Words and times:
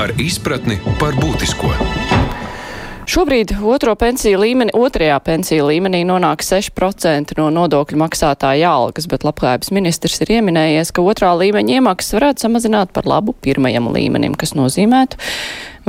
ar 0.00 0.12
izpratni 0.16 0.78
par 1.00 1.16
būtisko. 1.20 1.74
Šobrīd 3.10 3.56
otro 3.66 3.96
pensiju 3.98 4.38
līmeni, 4.38 4.70
otrajā 4.76 5.16
pensiju 5.26 5.64
līmenī 5.66 6.04
nonāk 6.06 6.44
6% 6.46 7.34
no 7.40 7.48
nodokļu 7.50 7.98
maksātāja 7.98 8.70
algas, 8.70 9.08
bet 9.10 9.26
labklājības 9.26 9.72
ministrs 9.74 10.22
ir 10.22 10.30
ieminējies, 10.36 10.92
ka 10.94 11.02
otrā 11.02 11.32
līmeņa 11.40 11.80
iemaksas 11.80 12.14
varētu 12.16 12.46
samazināt 12.46 12.94
par 12.94 13.10
labu 13.10 13.34
pirmajam 13.34 13.90
līmenim, 13.90 14.38
kas 14.38 14.54
nozīmētu 14.54 15.18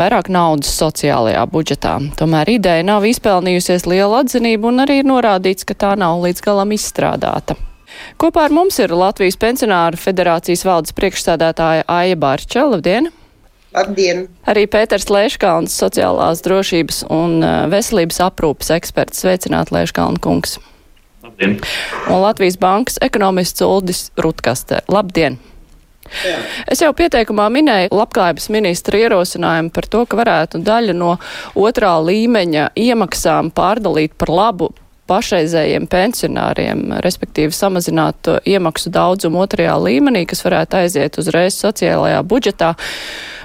vairāk 0.02 0.32
naudas 0.34 0.74
sociālajā 0.82 1.46
budžetā. 1.54 2.00
Tomēr 2.18 2.56
ideja 2.58 2.88
nav 2.88 3.06
izpelnījusies 3.06 3.86
lielu 3.86 4.18
atzinību 4.24 4.74
un 4.74 4.88
arī 4.88 5.04
ir 5.04 5.10
norādīts, 5.14 5.68
ka 5.68 5.78
tā 5.78 5.94
nav 6.00 6.26
līdz 6.26 6.42
galam 6.48 6.74
izstrādāta. 6.74 7.60
Kopā 8.18 8.48
ar 8.50 8.56
mums 8.56 8.82
ir 8.82 8.98
Latvijas 8.98 9.38
pensionāru 9.38 10.00
federācijas 10.00 10.66
valdes 10.66 10.98
priekšsādātāja 10.98 11.86
Aija 11.86 12.18
Bārča. 12.18 12.66
Labdien! 12.66 13.14
Labdien! 13.72 14.26
Arī 14.52 14.66
Pēters 14.68 15.08
Lēškalns, 15.08 15.76
sociālās 15.80 16.44
drošības 16.44 17.06
un 17.08 17.40
uh, 17.40 17.54
veselības 17.72 18.20
aprūpas 18.26 18.74
eksperts. 18.76 19.24
Sveicināt, 19.24 19.72
Lēškalna 19.72 20.20
kungs! 20.24 20.58
Labdien! 21.24 21.56
Un 22.12 22.20
Latvijas 22.26 22.60
bankas 22.60 23.00
ekonomists 23.02 23.64
Uldis 23.64 24.10
Rutkaster. 24.20 24.84
Labdien! 24.92 25.40
Jā. 26.26 26.36
Es 26.68 26.82
jau 26.84 26.92
pieteikumā 26.98 27.46
minēju 27.54 27.94
labklājības 27.96 28.50
ministra 28.52 29.00
ierosinājumu 29.00 29.72
par 29.72 29.88
to, 29.88 30.04
ka 30.04 30.20
varētu 30.20 30.60
daļu 30.68 30.96
no 30.98 31.14
otrā 31.56 31.94
līmeņa 32.04 32.74
iemaksām 32.76 33.54
pārdalīt 33.56 34.18
par 34.20 34.34
labu 34.36 34.74
pašreizējiem 35.12 35.90
pensionāriem, 35.92 36.88
respektīvi 37.04 37.56
samazināt 37.56 38.32
iemaksu 38.48 38.94
daudzumu 38.94 39.44
otrajā 39.44 39.76
līmenī, 39.84 40.24
kas 40.30 40.46
varētu 40.48 40.82
aiziet 40.86 41.20
uzreiz 41.22 41.60
sociālajā 41.60 42.24
budžetā. 42.24 42.74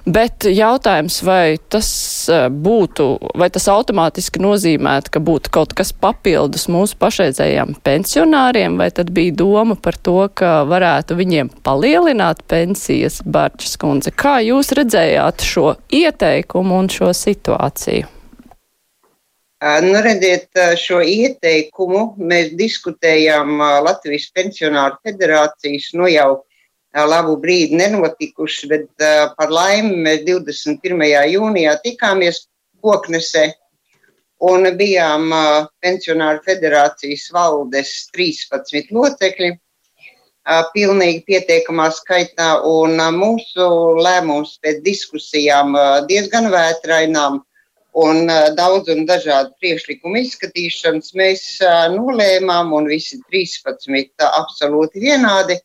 Bet 0.06 0.44
jautājums, 0.46 1.16
vai 1.26 1.56
tas 1.58 1.88
e, 2.30 2.36
būtu, 2.46 3.06
vai 3.34 3.48
tas 3.50 3.64
automātiski 3.72 4.38
nozīmētu, 4.38 5.10
ka 5.16 5.22
būtu 5.26 5.50
kaut 5.50 5.74
kas 5.74 5.90
papildus 5.90 6.68
mūsu 6.70 6.94
pašreizējām 7.02 7.74
pensionāriem, 7.82 8.78
vai 8.78 8.92
tad 8.94 9.10
bija 9.16 9.34
doma 9.42 9.74
par 9.74 9.98
to, 9.98 10.20
ka 10.30 10.60
varētu 10.70 11.18
viņiem 11.18 11.50
palielināt 11.66 12.46
pensijas, 12.46 13.18
Bārčas 13.26 13.74
kundze? 13.82 14.14
Kā 14.14 14.38
jūs 14.46 14.70
redzējāt 14.78 15.42
šo 15.42 15.72
ieteikumu 15.90 16.84
un 16.84 16.92
šo 16.92 17.10
situāciju? 17.10 18.15
Nu, 19.64 20.00
redziet, 20.04 20.50
šo 20.76 20.98
ieteikumu 21.00 22.00
mēs 22.20 22.50
diskutējām 22.60 23.54
Latvijas 23.86 24.26
pensionāru 24.36 24.98
federācijas 25.00 25.94
nu 25.96 26.10
jau 26.12 26.42
labu 26.92 27.38
brīdi 27.40 27.78
nenotikuši, 27.80 28.68
bet 28.68 29.06
par 29.38 29.54
laimi 29.56 29.96
mēs 30.04 30.26
21. 30.28 31.00
jūnijā 31.32 31.72
tikāmies 31.86 32.42
Koknesē 32.84 33.46
un 34.44 34.68
bijām 34.76 35.32
pensionāru 35.80 36.44
federācijas 36.44 37.30
valdes 37.32 37.96
13 38.12 38.92
locekļi 38.92 39.54
pilnīgi 40.76 41.24
pietiekamā 41.32 41.88
skaitā, 41.96 42.60
un 42.60 43.00
mūsu 43.16 43.72
lēmums 44.04 44.58
pēc 44.60 44.84
diskusijām 44.84 45.72
diezgan 46.12 46.52
vētrainām 46.52 47.40
un 47.96 48.28
daudz 48.58 48.90
un 48.92 49.06
dažādu 49.08 49.54
priekšlikumu 49.62 50.20
izskatīšanas 50.20 51.14
mēs 51.16 51.44
nolēmām, 51.94 52.74
un 52.76 52.88
visi 52.90 53.18
13 53.32 54.26
absolūti 54.26 55.00
vienādi, 55.00 55.56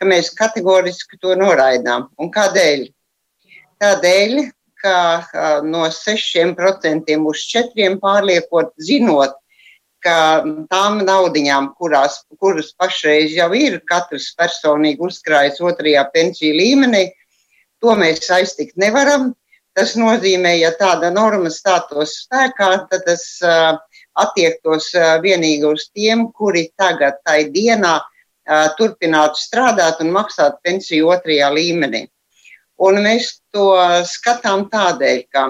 ka 0.00 0.08
mēs 0.08 0.32
kategoriski 0.36 1.20
to 1.20 1.34
noraidām. 1.40 2.08
Un 2.20 2.32
kādēļ? 2.32 2.86
Tādēļ, 3.80 4.40
ka 4.80 4.96
no 5.64 5.86
6% 5.92 7.16
uz 7.32 7.44
4% 7.52 8.00
pārliekot, 8.00 8.74
zinot, 8.80 9.36
ka 10.04 10.16
tām 10.72 11.02
naudiņām, 11.04 11.74
kurās, 11.80 12.22
kuras 12.40 12.72
pašreiz 12.80 13.34
jau 13.36 13.50
ir 13.56 13.80
katrs 13.88 14.30
personīgi 14.36 15.04
uzkrājis 15.04 15.60
otrajā 15.60 16.06
pensiju 16.12 16.56
līmenī, 16.56 17.06
to 17.80 17.96
mēs 17.96 18.28
aiztikt 18.32 18.80
nevaram. 18.80 19.34
Tas 19.80 19.94
nozīmē, 19.96 20.50
ja 20.60 20.74
tāda 20.76 21.08
norma 21.08 21.48
stātos 21.48 22.10
spēkā, 22.26 22.66
tad 22.90 23.04
tas 23.06 23.22
uh, 23.40 23.78
attiektos 24.20 24.90
uh, 24.92 25.14
vienīgi 25.24 25.64
uz 25.64 25.86
tiem, 25.96 26.26
kuri 26.36 26.66
tagad, 26.76 27.16
tai 27.24 27.46
dienā, 27.54 27.94
uh, 28.04 28.66
turpinātu 28.76 29.40
strādāt 29.40 30.02
un 30.04 30.10
maksāt 30.12 30.58
pensiju 30.66 31.08
otrajā 31.14 31.48
līmenī. 31.54 32.02
Un 32.84 33.00
mēs 33.06 33.30
to 33.56 33.70
skatām 34.10 34.66
tādēļ, 34.68 35.22
ka 35.32 35.46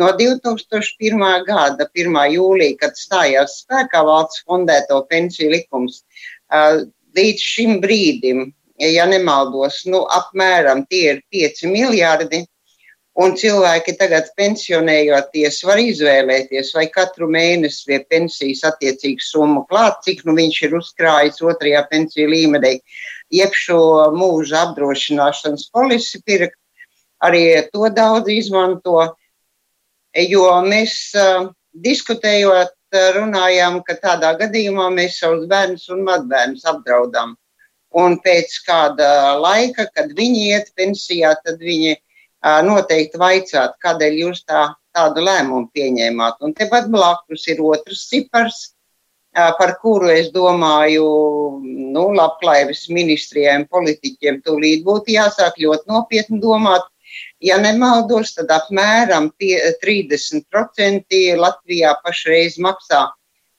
no 0.00 0.08
2001. 0.16 1.44
gada 1.44 1.88
1. 1.92 2.18
jūlija, 2.38 2.78
kad 2.86 2.96
stājās 2.96 3.58
spēkā 3.66 4.00
valsts 4.08 4.46
fondēto 4.48 5.02
pensiju 5.12 5.52
likums, 5.52 6.00
līdz 7.16 7.46
šim 7.52 7.78
brīdim, 7.84 8.46
ja 8.80 9.04
nemaldos, 9.12 9.82
nu, 9.88 10.06
apmēram 10.08 10.84
tie 10.88 11.04
ir 11.14 11.22
5 11.32 11.64
miljardi 11.72 12.44
Un 13.14 13.36
cilvēki 13.38 13.94
tagad 13.94 14.32
pensionējoties 14.34 15.60
var 15.68 15.78
izvēlēties, 15.78 16.72
vai 16.74 16.88
katru 16.90 17.28
mēnesi 17.30 17.84
pie 17.86 18.00
pensijas 18.10 18.64
attiecīgu 18.66 19.22
summu 19.22 19.62
klāt, 19.70 20.00
cik 20.02 20.24
nu 20.26 20.34
viņš 20.34 20.62
ir 20.66 20.74
uzkrājis 20.80 21.38
otrajā 21.46 21.84
pensiju 21.92 22.32
līmenī, 22.32 22.80
jeb 23.30 23.54
šo 23.54 23.80
mūža 24.18 24.64
apdrošināšanas 24.68 25.68
polisi 25.70 26.22
pirkt. 26.26 26.58
Arī 27.22 27.44
to 27.70 27.86
daudz 27.94 28.28
izmanto, 28.28 28.98
jo 30.18 30.48
mēs 30.66 30.96
uh, 31.16 31.46
diskutējot, 31.86 32.74
runājām, 32.94 33.80
ka 33.86 33.96
tādā 33.98 34.34
gadījumā 34.38 34.90
mēs 34.94 35.18
savus 35.18 35.46
bērnus 35.50 35.88
un 35.90 36.04
mazbērnus 36.06 36.64
apdraudām. 36.68 37.34
Un 37.94 38.18
pēc 38.22 38.56
kāda 38.66 39.38
laika, 39.38 39.86
kad 39.94 40.10
viņi 40.18 40.48
iet 40.50 40.70
pensijā, 40.74 41.34
tad 41.44 41.62
viņi 41.62 41.96
noteikti 42.44 43.20
vaicāt, 43.20 43.76
kādēļ 43.80 44.16
jūs 44.20 44.44
tā, 44.44 44.68
tādu 44.94 45.24
lēmumu 45.24 45.70
pieņēmāt. 45.74 46.40
Un 46.44 46.54
tepat 46.56 46.90
blakus 46.92 47.46
ir 47.48 47.62
otrs 47.64 48.06
cipars, 48.10 48.74
par 49.34 49.76
kuru 49.82 50.10
es 50.12 50.30
domāju, 50.34 51.04
nu, 51.64 52.04
labklājības 52.14 52.88
ministrijai 52.94 53.56
un 53.62 53.66
politiķiem 53.70 54.42
tūlīt 54.44 54.84
būtu 54.86 55.16
jāsāk 55.16 55.58
ļoti 55.58 55.90
nopietni 55.90 56.40
domāt. 56.42 56.86
Ja 57.42 57.58
nemaldos, 57.62 58.34
tad 58.34 58.50
apmēram 58.50 59.30
30% 59.38 61.20
Latvijā 61.38 61.92
pašreiz 62.04 62.56
maksā 62.58 63.04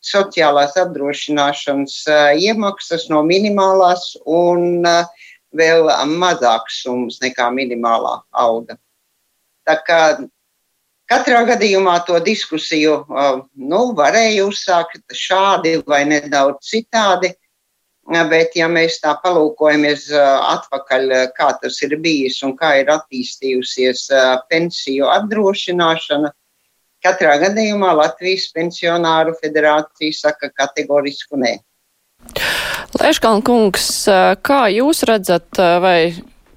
sociālās 0.05 0.75
apdrošināšanas 0.77 1.95
iemaksas 2.37 3.07
no 3.09 3.23
minimālās 3.25 4.11
un 4.29 4.85
uh, 4.85 5.07
vēl 5.55 5.89
mazākas 6.15 6.81
summas 6.83 7.19
nekā 7.23 7.49
minimālā 7.55 8.19
alga. 8.31 8.77
Tā 9.65 9.75
kā 9.87 9.99
katrā 11.09 11.41
gadījumā 11.47 11.95
to 12.07 12.19
diskusiju 12.23 12.99
nu, 13.09 13.81
varēja 13.97 14.45
uzsākt 14.45 15.01
šādi 15.13 15.79
vai 15.87 16.03
nedaudz 16.09 16.69
citādi. 16.69 17.33
Bet, 18.05 18.53
ja 18.53 18.67
mēs 18.69 18.99
tā 19.01 19.15
palūkojamies 19.23 20.11
atpakaļ, 20.13 21.13
kā 21.33 21.47
tas 21.57 21.79
ir 21.81 21.95
bijis 21.97 22.37
un 22.45 22.51
kā 22.57 22.75
ir 22.83 22.91
attīstījusies 22.93 24.03
pensiju 24.51 25.07
apdrošināšana, 25.09 26.29
katrā 27.01 27.39
gadījumā 27.41 27.95
Latvijas 27.97 28.45
pensionāru 28.53 29.33
federācija 29.41 30.19
saka 30.19 30.51
kategorisku 30.53 31.41
nē. 31.41 31.55
Lēškaln 32.95 33.43
kungs, 33.43 33.89
kā 34.45 34.61
jūs 34.71 35.03
redzat, 35.07 35.59
vai 35.83 36.15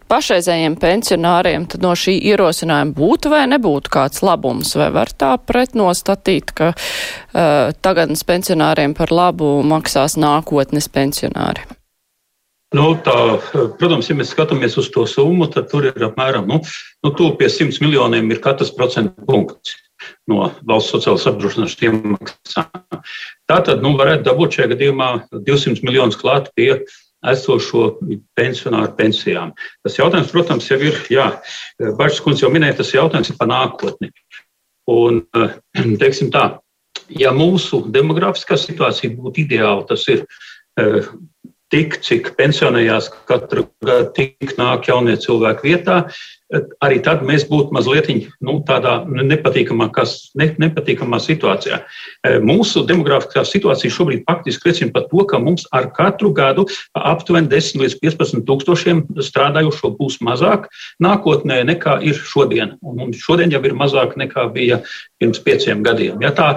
pašreizējiem 0.08 0.76
pensionāriem 0.80 1.66
tad 1.70 1.84
no 1.84 1.94
šī 1.98 2.14
ierosinājuma 2.30 2.94
būtu 2.96 3.32
vai 3.32 3.44
nebūtu 3.50 3.92
kāds 3.92 4.22
labums, 4.24 4.74
vai 4.78 4.88
var 4.94 5.12
tā 5.12 5.34
pretnostatīt, 5.50 6.54
ka 6.56 6.70
uh, 6.74 7.74
tagadnes 7.84 8.24
pensionāriem 8.28 8.94
par 8.98 9.12
labu 9.14 9.58
maksās 9.66 10.16
nākotnes 10.20 10.88
pensionāri? 10.92 11.66
Nu, 12.76 12.92
tā, 13.00 13.16
protams, 13.80 14.10
ja 14.10 14.16
mēs 14.16 14.34
skatāmies 14.34 14.76
uz 14.80 14.90
to 14.92 15.06
summu, 15.08 15.48
tad 15.52 15.70
tur 15.72 15.86
ir 15.88 16.04
apmēram 16.04 16.48
nu, 16.50 16.60
nu, 17.04 17.28
pie 17.40 17.48
100 17.48 17.80
miljoniem 17.80 18.28
ir 18.30 18.42
katrs 18.44 18.74
procentu 18.76 19.24
punkts 19.28 19.76
no 20.30 20.48
valsts 20.68 20.94
sociālās 20.94 21.26
apdrošināšanas 21.30 21.84
iemaksām. 21.88 23.02
Tātad 23.50 23.84
nu, 23.84 23.94
varētu 23.98 24.26
dabūt 24.28 24.58
šajā 24.58 24.72
gadījumā 24.74 25.10
200 25.46 25.84
miljonus 25.86 26.18
klāt 26.20 26.50
pie 26.58 26.70
esošo 27.26 27.96
pensionāru 28.38 28.94
pensijām. 28.98 29.52
Tas 29.82 29.98
jautājums, 29.98 30.30
protams, 30.30 30.68
jau 30.70 30.78
ir, 30.78 30.98
jā, 31.10 31.32
Bažas 31.98 32.22
kundze 32.22 32.46
jau 32.46 32.52
minēja, 32.54 32.78
tas 32.82 32.94
jautājums 32.94 33.32
ir 33.32 33.38
par 33.40 33.50
nākotni. 33.50 34.12
Un, 34.88 35.24
teiksim 36.02 36.30
tā, 36.34 36.46
ja 37.10 37.32
mūsu 37.34 37.82
demografiskā 37.92 38.58
situācija 38.60 39.16
būtu 39.18 39.44
ideāla, 39.46 39.86
tas 39.88 40.06
ir 40.12 40.24
tik, 41.72 41.98
cik 42.04 42.32
pensionējās 42.38 43.10
katru 43.28 43.66
gadu, 43.84 44.12
tik 44.16 44.54
nāk 44.60 44.88
jaunie 44.88 45.16
cilvēki 45.20 45.66
vietā, 45.66 45.98
arī 46.84 47.00
tad 47.04 47.22
mēs 47.26 47.44
būtu 47.48 47.74
mazliet 47.76 48.08
nu, 48.40 48.58
tādā 48.64 49.02
nepatīkamā, 49.04 49.90
kas, 49.92 50.30
ne, 50.38 50.48
nepatīkamā 50.60 51.18
situācijā. 51.20 51.82
Mūsu 52.44 52.84
demografiskā 52.88 53.44
situācija 53.44 53.92
šobrīd 53.92 54.24
faktiski 54.28 54.70
liecina 54.70 54.94
par 54.94 55.08
to, 55.10 55.24
ka 55.28 55.40
mums 55.42 55.66
ar 55.76 55.90
katru 55.96 56.32
gadu 56.32 56.64
aptuveni 56.96 57.50
10 57.52 57.82
līdz 57.82 57.98
15 58.00 58.46
tūkstošiem 58.48 59.04
strādājušo 59.28 59.92
būs 59.98 60.20
mazāk 60.24 60.70
nākotnē 61.04 61.60
nekā 61.68 61.98
ir 62.08 62.16
šodien. 62.16 62.76
Un 62.80 63.12
šodien 63.12 63.52
jau 63.52 63.60
ir 63.64 63.76
mazāk 63.76 64.16
nekā 64.16 64.48
bija 64.54 64.80
pirms 65.20 65.42
pieciem 65.44 65.82
gadiem. 65.84 66.22
Ja 66.22 66.30
tā, 66.32 66.48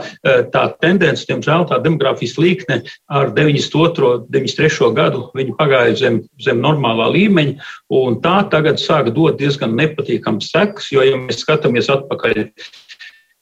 tā 0.53 0.63
tendence, 0.83 1.25
diemžēl, 1.27 1.67
tā 1.67 1.81
demografijas 1.83 2.37
līkne 2.39 2.81
ar 3.11 3.33
92. 3.35 4.27
93. 4.31 4.91
gadu 4.95 5.27
pagāja 5.57 5.97
zem, 5.97 6.21
zem 6.39 6.61
normālā 6.63 7.09
līmeņa, 7.11 7.71
un 7.97 8.19
tā 8.23 8.37
tagad 8.53 8.79
sāk 8.79 9.11
dot 9.15 9.39
diezgan 9.41 9.73
nepatīkams 9.81 10.53
seks, 10.53 10.93
jo, 10.95 11.03
ja 11.05 11.19
mēs 11.19 11.43
skatāmies 11.43 11.91
atpakaļ 11.91 12.45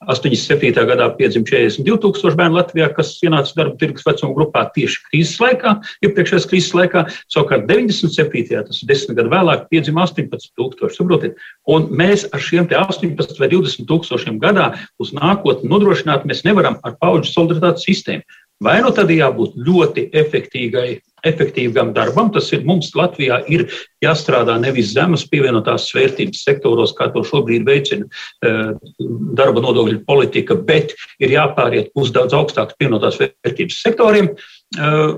87. 0.07 0.71
gadā 0.87 1.09
piedzima 1.17 1.43
42 1.43 1.99
tūkstoši 1.99 2.37
bērnu 2.39 2.55
Latvijā, 2.55 2.87
kas 2.95 3.17
ienāca 3.25 3.51
darba 3.57 3.75
tirgus 3.81 4.05
vecuma 4.07 4.31
grupā 4.37 4.61
tieši 4.71 5.01
krīzes 5.09 5.41
laikā, 5.43 5.73
iepriekšējās 6.07 6.47
krīzes 6.47 6.75
laikā. 6.77 7.03
Savukārt 7.27 7.67
97. 7.67 8.47
tas 8.69 8.79
ir 8.79 8.87
desmit 8.87 9.19
gadu 9.19 9.33
vēlāk, 9.33 9.67
piedzima 9.73 10.05
18 10.07 10.53
tūkstoši. 10.55 10.95
Saprotiet? 10.95 11.43
Un 11.67 11.89
mēs 11.91 12.23
ar 12.31 12.43
šiem 12.43 12.69
18 12.71 13.43
vai 13.43 13.51
20 13.51 13.89
tūkstošiem 13.91 14.39
gadā 14.39 14.71
uz 15.03 15.11
nākotni 15.17 15.67
nodrošināt 15.73 16.23
mēs 16.29 16.45
nevaram 16.47 16.79
ar 16.87 16.95
pauģu 17.03 17.33
solidaritātes 17.33 17.83
sistēmu. 17.89 18.23
Vai 18.63 18.79
nu 18.83 18.91
tad 18.95 19.11
jābūt 19.11 19.59
ļoti 19.67 20.09
efektīgai 20.19 20.89
efektīvam 21.27 21.93
darbam. 21.95 22.31
Tas 22.33 22.51
ir 22.55 22.65
mums 22.67 22.91
Latvijā 22.97 23.41
ir 23.51 23.67
jāstrādā 24.03 24.55
nevis 24.61 24.93
zemes 24.93 25.25
pievienotās 25.29 25.89
vērtības 25.95 26.43
sektoros, 26.47 26.95
kā 26.97 27.09
to 27.13 27.23
šobrīd 27.27 27.67
veicina 27.67 28.07
uh, 28.07 28.75
darba 29.39 29.63
nodokļu 29.65 30.03
politika, 30.07 30.55
bet 30.55 30.95
ir 31.19 31.35
jāpāriet 31.35 31.91
uz 31.99 32.13
daudz 32.15 32.37
augstākas 32.37 32.79
pievienotās 32.79 33.19
vērtības 33.21 33.83
sektoriem. 33.83 34.33
Uh, 34.77 35.15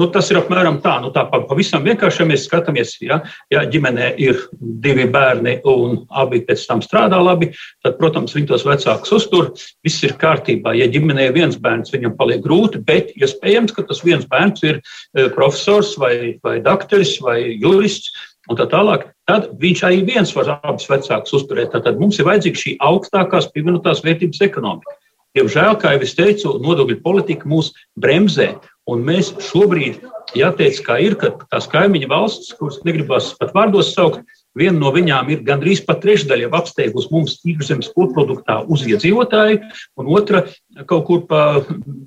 nu, 0.00 0.06
tas 0.08 0.30
ir 0.32 0.38
apmēram 0.40 0.78
tā, 0.80 0.94
nu, 1.02 1.10
tā 1.12 1.26
pavisam 1.28 1.84
vienkārši, 1.84 2.22
ja 2.22 2.26
mēs 2.30 2.46
skatāmies, 2.48 2.94
ja, 3.04 3.18
ja 3.52 3.64
ģimenē 3.68 4.14
ir 4.22 4.38
divi 4.84 5.04
bērni 5.12 5.58
un 5.68 5.98
abi 6.08 6.40
pēc 6.46 6.62
tam 6.70 6.80
strādā 6.84 7.18
labi, 7.20 7.50
tad, 7.84 7.98
protams, 7.98 8.32
viņi 8.32 8.48
tos 8.48 8.64
vecākus 8.64 9.12
uztur, 9.18 9.50
viss 9.84 10.06
ir 10.06 10.16
kārtībā. 10.20 10.72
Ja 10.78 10.88
ģimenē 10.88 11.28
ir 11.28 11.36
viens 11.36 11.58
bērns, 11.60 11.92
viņam 11.92 12.16
paliek 12.16 12.40
grūti, 12.46 12.80
bet 12.86 13.12
iespējams, 13.18 13.74
ja 13.74 13.76
ka 13.76 13.86
tas 13.90 14.00
viens 14.06 14.24
bērns 14.30 14.64
ir 14.64 14.80
uh, 14.80 15.28
profesors 15.44 15.94
vai, 16.00 16.38
vai 16.42 16.60
dakteris 16.64 17.18
vai 17.20 17.38
jurists. 17.60 18.12
Un 18.50 18.58
tā 18.58 18.66
tālāk, 18.68 19.06
tad 19.28 19.46
viņš 19.56 19.80
arī 19.88 20.02
viens 20.04 20.34
var 20.36 20.58
abus 20.58 20.84
vecākus 20.90 21.32
uzturēt. 21.38 21.72
Tad 21.72 21.96
mums 22.00 22.18
ir 22.20 22.28
vajadzīga 22.28 22.60
šī 22.60 22.74
augstākās 22.84 23.48
pievienotās 23.54 24.02
vērtības 24.04 24.42
ekonomika. 24.44 24.98
Diemžēl, 25.34 25.78
kā 25.80 25.94
jau 25.94 26.04
es 26.04 26.12
teicu, 26.14 26.52
nodokļu 26.62 27.00
politika 27.02 27.48
mūs 27.48 27.72
bremzē. 27.98 28.52
Un 28.92 29.00
mēs 29.06 29.32
šobrīd, 29.40 30.02
jāteic, 30.36 30.76
kā 30.84 30.98
ir, 31.00 31.16
ka 31.16 31.32
tās 31.48 31.66
kaimiņu 31.72 32.10
valstis, 32.12 32.52
kuras 32.58 32.82
negribas 32.84 33.32
pat 33.40 33.54
vārdos 33.56 33.94
saukt, 33.96 34.20
Viena 34.54 34.78
no 34.78 34.92
viņām 34.94 35.30
ir 35.34 35.42
gandrīz 35.46 35.80
pat 35.86 35.98
trešdaļa 36.04 36.50
apsteigusi 36.54 37.10
mums 37.10 37.36
iekšzemes 37.42 37.88
koproduktā 37.96 38.60
uz 38.70 38.84
iedzīvotāju, 38.86 39.60
un 39.98 40.10
otra 40.14 40.44
kaut 40.90 41.06
kur 41.08 41.24
pa 41.30 41.40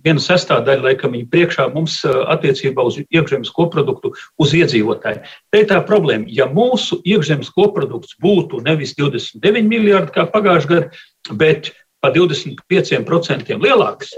viena 0.06 0.24
sestādaļa, 0.24 0.86
laikam, 0.86 1.16
viņa 1.16 1.28
priekšā 1.34 1.68
mums 1.74 2.00
attiecībā 2.08 2.86
uz 2.88 3.02
iekšzemes 3.04 3.52
koproduktu 3.56 4.14
uz 4.40 4.56
iedzīvotāju. 4.56 5.26
Te 5.52 5.64
ir 5.64 5.68
tā 5.72 5.82
problēma. 5.88 6.30
Ja 6.32 6.48
mūsu 6.48 7.02
iekšzemes 7.04 7.52
koprodukts 7.56 8.16
būtu 8.24 8.64
nevis 8.64 8.96
29 9.00 9.68
miljardi 9.68 10.16
kā 10.16 10.28
pagājušajā 10.32 10.72
gadā, 10.72 11.04
bet 11.36 11.74
pa 12.00 12.12
25% 12.14 13.58
lielāks, 13.60 14.14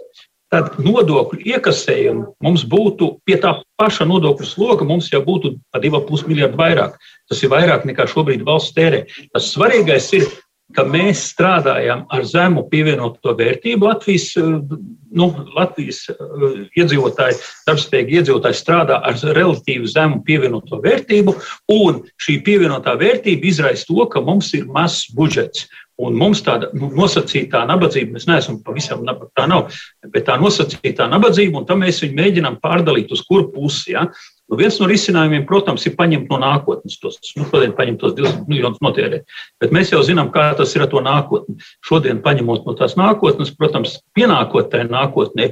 tad 0.53 0.75
nodokļu 0.81 1.43
iekasējumu 1.53 2.25
mums 2.43 2.65
būtu 2.69 3.11
pie 3.27 3.37
tā 3.41 3.55
paša 3.79 4.07
nodokļu 4.09 4.49
sloga, 4.49 4.87
mums 4.87 5.11
jau 5.13 5.21
būtu 5.25 5.55
pa 5.71 5.81
2,5 5.81 6.27
miljardu 6.29 6.59
vairāk. 6.59 6.97
Tas 7.29 7.41
ir 7.43 7.53
vairāk 7.53 7.85
nekā 7.89 8.07
šobrīd 8.09 8.45
valsts 8.47 8.75
tērē. 8.77 9.05
Tas 9.33 9.51
svarīgais 9.53 10.09
ir, 10.17 10.29
ka 10.77 10.83
mēs 10.85 11.23
strādājam 11.31 12.03
ar 12.13 12.25
zemu 12.29 12.65
pievienoto 12.69 13.33
vērtību. 13.37 13.87
Latvijas, 13.89 14.27
nu, 14.37 15.29
Latvijas 15.55 16.03
uh, 16.13 16.59
iedzīvotāji, 16.77 17.39
darbspējīgi 17.69 18.19
iedzīvotāji 18.19 18.59
strādā 18.59 18.99
ar 19.05 19.17
relatīvi 19.37 19.89
zemu 19.89 20.21
pievienoto 20.27 20.81
vērtību, 20.83 21.35
un 21.73 22.03
šī 22.21 22.39
pievienotā 22.45 22.93
vērtība 23.01 23.49
izraisa 23.49 23.89
to, 23.89 24.05
ka 24.13 24.21
mums 24.25 24.53
ir 24.57 24.69
mazs 24.69 25.09
budžets. 25.17 25.65
Un 25.99 26.15
mums 26.15 26.39
tāda 26.45 26.69
nosacītā 26.71 27.65
nabadzība, 27.67 28.15
mēs 28.15 28.27
neesam 28.29 28.61
pavisam 28.63 29.01
nabadzība, 29.03 29.35
tā 29.35 29.47
nav, 29.51 29.79
bet 30.13 30.27
tā 30.29 30.37
nosacītā 30.39 31.09
nabadzība, 31.11 31.59
un 31.59 31.67
tam 31.67 31.83
mēs 31.83 31.99
viņu 32.05 32.15
mēģinām 32.15 32.59
pārdalīt 32.63 33.11
uz 33.11 33.25
kuru 33.27 33.49
pusi. 33.51 33.91
Ja? 33.97 34.05
Nu, 34.49 34.57
viens 34.57 34.79
no 34.79 34.87
risinājumiem, 34.89 35.43
protams, 35.49 35.83
ir 35.85 35.97
paņemt 35.99 36.31
no 36.31 36.39
nākotnes 36.41 36.95
tos, 37.01 37.19
nu, 37.35 37.45
šodien 37.51 37.75
paņemt 37.77 37.99
tos 38.01 38.15
200 38.17 38.47
miljonus 38.49 38.79
notērēt, 38.85 39.27
bet 39.61 39.75
mēs 39.75 39.91
jau 39.91 39.99
zinām, 40.07 40.31
kā 40.33 40.47
tas 40.57 40.71
ir 40.73 40.87
ar 40.87 40.89
to 40.93 41.03
nākotni. 41.05 41.59
Šodien 41.85 42.23
paņemot 42.25 42.65
no 42.65 42.77
tās 42.79 42.95
nākotnes, 42.99 43.51
protams, 43.59 43.99
pienākot 44.17 44.71
tajā 44.71 44.87
nākotnē, 44.89 45.51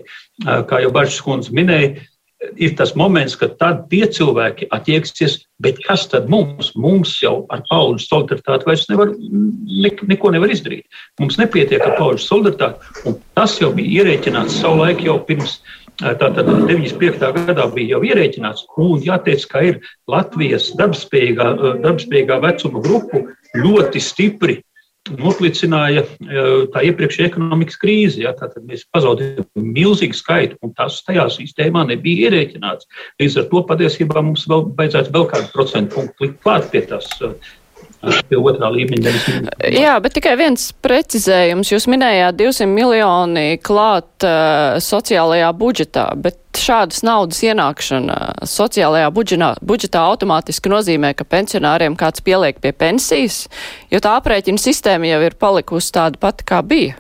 kā 0.69 0.81
jau 0.81 0.94
Baržs 0.95 1.19
kundze 1.27 1.53
minēja, 1.53 2.07
ir 2.56 2.75
tas 2.78 2.94
moments, 2.95 3.36
kad 3.39 3.56
tad 3.62 3.86
tie 3.92 4.06
cilvēki 4.13 4.68
attieksies, 4.75 5.39
bet 5.63 5.80
kas 5.86 6.06
tad 6.12 6.30
mums? 6.30 6.72
Mums 6.78 7.16
jau 7.22 7.45
ar 7.54 7.63
pauģu 7.69 8.04
solidaritāti 8.04 8.69
vairs 8.69 8.86
nevar, 8.92 9.13
ne, 9.18 9.92
neko 10.12 10.31
nevar 10.36 10.54
izdarīt. 10.54 10.86
Mums 11.22 11.39
nepietiek 11.42 11.81
ar 11.81 11.98
pauģu 11.98 12.22
solidaritāti, 12.25 12.94
un 13.10 13.18
tas 13.38 13.57
jau 13.62 13.72
bija 13.75 14.04
ierēķināts 14.04 14.62
savulaik 14.62 15.04
jau 15.06 15.19
pirms. 15.28 15.60
Tātad 15.98 16.45
95. 16.45 17.18
gadā 17.50 17.63
bija 17.74 17.95
jau 17.95 18.04
ierēķināts, 18.06 18.68
un 18.78 19.01
jāteic, 19.01 19.48
ka 19.50 19.63
ir 19.66 19.80
Latvijas 20.12 20.69
darbspējīgā, 20.78 21.48
darbspējīgā 21.81 22.38
vecuma 22.44 22.83
grupu 22.86 23.24
ļoti 23.57 24.04
stipri 24.04 24.60
noplicināja 25.15 26.04
eh, 26.04 26.50
tā 26.74 26.83
iepriekšējā 26.89 27.31
ekonomikas 27.31 27.80
krīze. 27.81 28.24
Ja, 28.24 28.33
tad 28.38 28.57
mēs 28.63 28.86
pazaudējām 28.94 29.48
milzīgu 29.77 30.18
skaitu, 30.18 30.59
un 30.65 30.74
tas 30.77 31.00
tajā 31.07 31.27
sistēmā 31.38 31.86
nebija 31.92 32.30
ierēķināts. 32.30 32.89
Līdz 33.21 33.39
ar 33.44 33.48
to 33.54 33.63
patiesībā 33.69 34.25
mums 34.25 34.48
vēl 34.50 34.68
vajadzētu 34.77 35.15
vēl 35.15 35.30
kādu 35.31 35.54
procentu 35.54 35.98
punktu 36.00 36.27
likt 36.27 36.44
klāt 36.44 36.69
pie 36.74 36.83
tās 36.89 37.09
otrā 38.38 38.69
līmeņa. 38.71 39.13
Jā, 39.74 39.95
bet 40.04 40.15
tikai 40.18 40.36
viens 40.39 40.69
precizējums. 40.86 41.71
Jūs 41.73 41.87
minējāt 41.90 42.37
200 42.40 42.69
miljoni 42.69 43.57
klāt 43.64 44.28
uh, 44.28 44.78
sociālajā 44.83 45.49
budžetā, 45.57 46.09
bet 46.21 46.40
šādas 46.68 47.04
naudas 47.07 47.40
ienākšana 47.45 48.18
sociālajā 48.47 49.09
budžetā, 49.16 49.52
budžetā 49.66 50.04
automātiski 50.12 50.71
nozīmē, 50.71 51.14
ka 51.18 51.28
pensionāriem 51.28 51.97
kāds 52.00 52.24
pieliek 52.26 52.59
pie 52.64 52.74
pensijas, 52.76 53.45
jo 53.94 54.02
tā 54.04 54.18
aprēķina 54.19 54.62
sistēma 54.62 55.12
jau 55.12 55.21
ir 55.26 55.38
palikusi 55.40 55.94
tāda 55.95 56.19
pati, 56.21 56.47
kā 56.47 56.62
bija. 56.66 56.97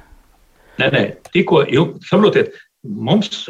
Nē, 0.77 0.91
nē, 0.93 1.03
tikko, 1.33 1.63
saprotiet, 2.05 2.53
mums 2.87 3.47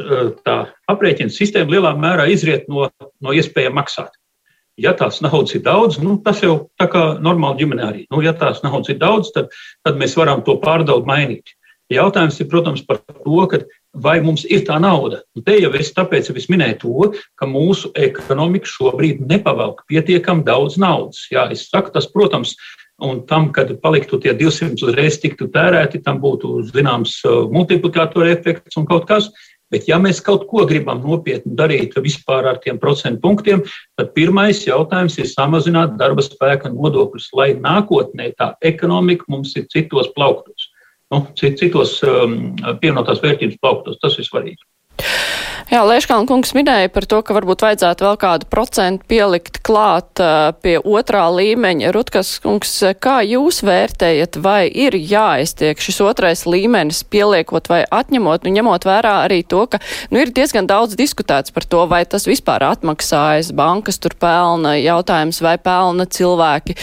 tā 0.47 0.59
aprēķina 0.89 1.33
sistēma 1.33 1.75
lielā 1.75 1.93
mērā 1.99 2.29
izriet 2.31 2.69
no, 2.71 2.87
no 3.21 3.35
iespējām 3.35 3.77
maksāt 3.77 4.15
ja 4.77 4.93
tās 4.97 5.19
naudas 5.25 5.55
ir 5.57 5.63
daudz, 5.65 5.97
nu, 6.01 6.17
tas 6.23 6.41
jau 6.43 6.67
tā 6.79 6.87
kā 6.91 7.03
normāli 7.23 7.63
ģimenē 7.63 7.85
arī. 7.87 8.03
Nu, 8.13 8.21
ja 8.21 8.33
tās 8.37 8.61
naudas 8.65 8.91
ir 8.93 8.99
daudz, 9.01 9.31
tad, 9.35 9.49
tad 9.85 9.97
mēs 9.99 10.15
varam 10.17 10.43
to 10.45 10.57
pārdaudu 10.61 11.09
mainīt. 11.09 11.55
Jautājums 11.91 12.37
ir, 12.41 12.49
protams, 12.51 12.83
par 12.85 12.99
to, 12.99 13.41
ka 13.49 13.61
vai 13.93 14.17
mums 14.21 14.45
ir 14.45 14.65
tā 14.67 14.77
nauda. 14.81 15.21
Un 15.35 15.45
te 15.47 15.57
jau 15.57 15.71
es 15.77 15.93
tāpēc 15.95 16.29
es 16.35 16.49
minēju 16.51 16.79
to, 16.81 17.11
ka 17.39 17.47
mūsu 17.49 17.91
ekonomika 17.95 18.69
šobrīd 18.69 19.23
nepavelk 19.27 19.85
pietiekami 19.89 20.45
daudz 20.47 20.77
naudas. 20.81 21.25
Jā, 21.31 21.47
es 21.51 21.67
saku, 21.69 21.93
tas, 21.95 22.09
protams, 22.11 22.55
un 23.01 23.25
tam, 23.29 23.51
kad 23.53 23.71
paliktu 23.81 24.19
tie 24.21 24.33
200 24.37 24.81
uzreiz 24.85 25.19
tiktu 25.21 25.49
tērēti, 25.53 26.03
tam 26.05 26.21
būtu 26.21 26.63
zināms 26.71 27.19
multiplikātora 27.53 28.33
efekts 28.33 28.77
un 28.77 28.87
kaut 28.89 29.07
kas. 29.09 29.29
Bet, 29.67 29.83
ja 29.89 29.97
mēs 29.99 30.21
kaut 30.23 30.45
ko 30.47 30.63
gribam 30.67 31.01
nopietni 31.03 31.51
darīt 31.59 31.97
vispār 31.99 32.45
ar 32.53 32.59
tiem 32.63 32.77
procentu 32.79 33.19
punktiem, 33.25 33.65
tad 33.99 34.13
pirmais 34.15 34.61
jautājums 34.63 35.17
ir 35.19 35.27
samazināt 35.27 35.97
darba 35.99 36.23
spēka 36.23 36.71
nodokļus, 36.71 37.27
lai 37.35 37.49
nākotnē 37.59 38.29
tā 38.39 38.53
ekonomika 38.63 39.27
mums 39.27 39.51
ir 39.59 39.67
citos 39.73 40.07
plauktos, 40.15 40.69
nu, 41.13 41.21
citos 41.39 41.97
um, 42.07 42.39
pievienotās 42.81 43.21
vērtības 43.23 43.59
plauktos. 43.61 43.99
Tas 44.03 44.17
ir 44.19 44.27
svarīgi. 44.27 44.59
Jā, 45.67 45.81
Lēškāna 45.83 46.23
kungs 46.29 46.53
minēja 46.55 46.87
par 46.95 47.03
to, 47.11 47.17
ka 47.27 47.33
varbūt 47.35 47.65
vajadzētu 47.65 48.05
vēl 48.05 48.17
kādu 48.21 48.47
procentu 48.47 49.03
pielikt 49.11 49.57
klāt 49.67 50.15
pie 50.63 50.77
otrā 50.79 51.25
līmeņa. 51.35 51.89
Rutkas 51.91 52.29
kungs, 52.39 52.71
kā 53.03 53.17
jūs 53.27 53.59
vērtējat, 53.67 54.39
vai 54.39 54.69
ir 54.71 54.95
jāaiztiek 54.95 55.75
šis 55.83 55.99
otrais 56.05 56.45
līmenis, 56.47 57.01
pieliekot 57.11 57.67
vai 57.67 57.81
atņemot, 57.83 58.47
nu 58.47 58.53
ņemot 58.55 58.87
vērā 58.87 59.11
arī 59.25 59.41
to, 59.43 59.65
ka 59.67 59.81
nu, 60.07 60.21
ir 60.23 60.31
diezgan 60.31 60.69
daudz 60.71 60.95
diskutēts 60.95 61.51
par 61.51 61.67
to, 61.67 61.83
vai 61.91 61.99
tas 62.07 62.29
vispār 62.31 62.63
atmaksājas, 62.69 63.51
bankas 63.51 63.99
tur 63.99 64.15
pelna, 64.15 64.77
jautājums, 64.79 65.41
vai 65.43 65.57
pelna 65.59 66.07
cilvēki, 66.07 66.77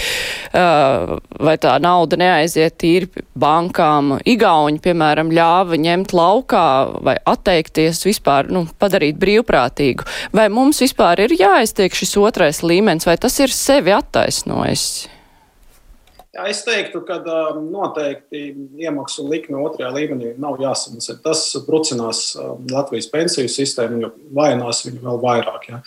vai 0.53 1.57
tā 1.57 1.79
nauda 1.81 2.21
neaiziet 2.21 2.77
tīri 2.85 3.25
bankām. 3.33 4.19
Igauņi, 4.29 4.85
piemēram, 4.85 5.33
ļāva 5.33 5.81
ņemt 5.89 6.13
laukā 6.13 6.69
vai 7.01 7.17
atteikties 7.33 8.05
vispār, 8.11 8.53
nu, 8.53 8.67
padarīt 8.81 9.19
brīvprātīgu. 9.23 10.07
Vai 10.35 10.49
mums 10.53 10.83
vispār 10.85 11.25
ir 11.27 11.37
jāiztiek 11.39 11.95
šis 11.95 12.17
otrais 12.21 12.63
līmenis, 12.67 13.09
vai 13.09 13.19
tas 13.21 13.39
ir 13.43 13.53
sevi 13.55 13.95
attaisnojis? 13.95 14.89
Jā, 16.35 16.49
es 16.51 16.65
teiktu, 16.67 16.99
ka 17.07 17.21
um, 17.23 17.61
noteikti 17.71 18.41
iemaksu 18.83 19.23
likme 19.31 19.61
otrajā 19.63 19.93
līmenī 19.95 20.33
nav 20.43 20.59
jāsamaksā. 20.59 21.15
Tas 21.23 21.45
brucinās 21.63 22.25
um, 22.35 22.65
Latvijas 22.73 23.07
pensiju 23.13 23.51
sistēmu, 23.51 24.01
jo 24.03 24.11
vainās 24.35 24.83
viņu 24.83 25.05
vēl 25.05 25.21
vairāk. 25.23 25.69
Ja. 25.71 25.79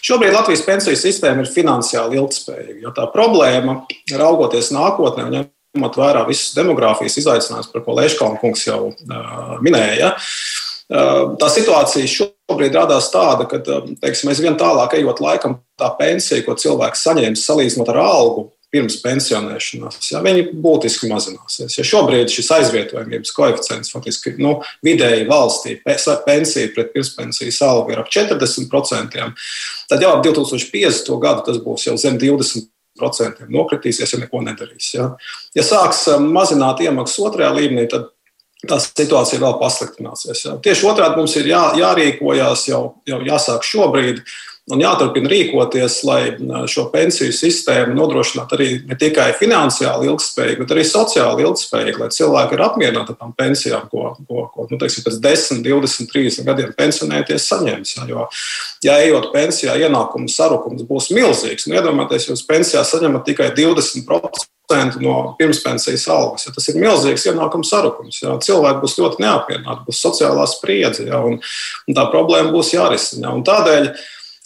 Šobrīd 0.00 0.32
Latvijas 0.32 0.64
pensiju 0.64 0.96
sistēma 0.96 1.44
ir 1.44 1.52
finansiāli 1.52 2.16
ilgspējīga. 2.22 2.78
Ja 2.86 2.94
tā 2.96 3.04
problēma, 3.12 3.82
raugoties 4.16 4.72
nākotnē, 4.72 5.28
ņemot 5.36 6.00
vērā 6.00 6.24
visus 6.30 6.56
demogrāfijas 6.56 7.18
izaicinājumus, 7.20 7.68
par 7.74 7.84
ko 7.84 7.98
Lēškalna 8.00 8.40
kungs 8.40 8.64
jau 8.70 8.80
uh, 8.94 9.54
minēja, 9.60 10.14
Tā 10.92 11.48
situācija 11.48 12.08
šobrīd 12.10 12.74
radās 12.76 13.08
tāda, 13.12 13.46
ka 13.48 13.60
teiksim, 13.62 14.32
aizvien 14.32 14.58
tālāk 14.60 14.98
ejot 14.98 15.22
laikam, 15.24 15.60
tā 15.80 15.88
pensija, 15.98 16.42
ko 16.44 16.56
cilvēks 16.58 17.06
saņēmis 17.06 17.46
salīdzinot 17.48 17.92
ar 17.94 18.02
algu 18.02 18.50
pirms 18.72 18.96
pensionēšanās, 19.02 19.98
ja, 20.14 20.22
viņi 20.24 20.46
būtiski 20.64 21.10
mazināsies. 21.10 21.74
Ja 21.76 21.84
šobrīd 21.84 22.32
šis 22.32 22.48
aizvietojamības 22.56 23.34
koeficients 23.36 23.92
faktiski 23.92 24.32
nu, 24.40 24.54
vidēji 24.84 25.26
valstī 25.28 25.76
pensija 25.84 26.70
pret 26.72 26.94
pirmspensijas 26.94 27.60
algu 27.68 27.92
ir 27.92 28.00
ap 28.00 28.08
40%, 28.12 29.26
tad 29.92 30.06
jau 30.06 30.14
ap 30.16 30.24
2050. 30.24 31.12
gadu 31.20 31.44
tas 31.50 31.60
būs 31.60 31.88
jau 31.90 31.98
zem 32.00 32.20
20%. 32.20 32.68
Procentiem 32.92 33.48
nokritīsies, 33.48 34.10
ja 34.12 34.18
neko 34.20 34.42
nedarīs. 34.44 34.90
Ja, 34.92 35.06
ja 35.56 35.62
sāks 35.64 36.02
mazināt 36.20 36.82
iemaksas 36.84 37.22
otrajā 37.24 37.48
līmenī, 37.56 37.86
tad 37.88 38.10
tā 38.68 38.78
situācija 38.82 39.40
vēl 39.42 39.58
pasliktināsies. 39.60 40.46
Jā. 40.46 40.54
Tieši 40.62 40.88
otrādi 40.90 41.18
mums 41.18 41.34
ir 41.40 41.50
jā, 41.50 41.64
jārīkojas, 41.80 42.68
jau, 42.70 42.82
jau 43.08 43.20
jāsāk 43.26 43.66
šobrīd. 43.66 44.24
Un 44.70 44.78
jāturpina 44.78 45.26
rīkoties, 45.26 45.96
lai 46.06 46.20
šo 46.70 46.84
pensiju 46.92 47.34
sistēmu 47.34 47.96
nodrošinātu 47.96 48.54
arī 48.54 48.68
ne 48.86 48.94
tikai 48.94 49.32
finansiāli 49.34 50.06
ilgspējīgi, 50.06 50.60
bet 50.62 50.74
arī 50.76 50.84
sociāli 50.86 51.42
ilgspējīgi, 51.42 51.98
lai 51.98 52.08
cilvēki 52.14 52.54
ir 52.54 52.62
apmierināti 52.68 53.10
ar 53.10 53.18
tām 53.24 53.32
pensijām, 53.34 53.88
ko, 53.90 54.12
ko, 54.22 54.46
ko 54.54 54.68
nu, 54.70 54.78
teiksim, 54.78 55.02
pēc 55.08 55.18
10, 55.26 55.64
20, 55.66 56.06
30 56.14 56.46
gadiem 56.46 56.70
pensionēties 56.78 57.48
saņems. 57.50 57.96
Ja, 57.98 58.06
jo, 58.12 58.28
ja 58.86 59.00
ejot 59.02 59.32
pensijā, 59.34 59.74
ienākumu 59.82 60.30
sarukums 60.30 60.86
būs 60.86 61.10
milzīgs. 61.18 61.66
Nu, 61.66 61.80
iedomājieties, 61.82 62.30
jūs 62.30 62.46
pensijā 62.46 62.86
saņemat 62.86 63.26
tikai 63.32 63.50
20% 63.58 64.51
no 65.02 65.34
pirmspensijas 65.38 66.06
algas. 66.08 66.46
Ja 66.46 66.54
tas 66.54 66.68
ir 66.70 66.80
milzīgs 66.80 67.26
ienākums 67.28 67.70
sarukums. 67.72 68.22
Ja 68.22 68.38
cilvēki 68.40 68.82
būs 68.84 68.98
ļoti 69.00 69.22
neapmierināti, 69.24 69.86
būs 69.88 70.00
sociālā 70.04 70.46
spriedze, 70.50 71.06
ja, 71.10 71.20
un, 71.20 71.38
un 71.88 71.98
tā 71.98 72.08
problēma 72.12 72.52
būs 72.54 72.72
jārisina. 72.74 73.34
Un 73.36 73.44
tādēļ 73.46 73.90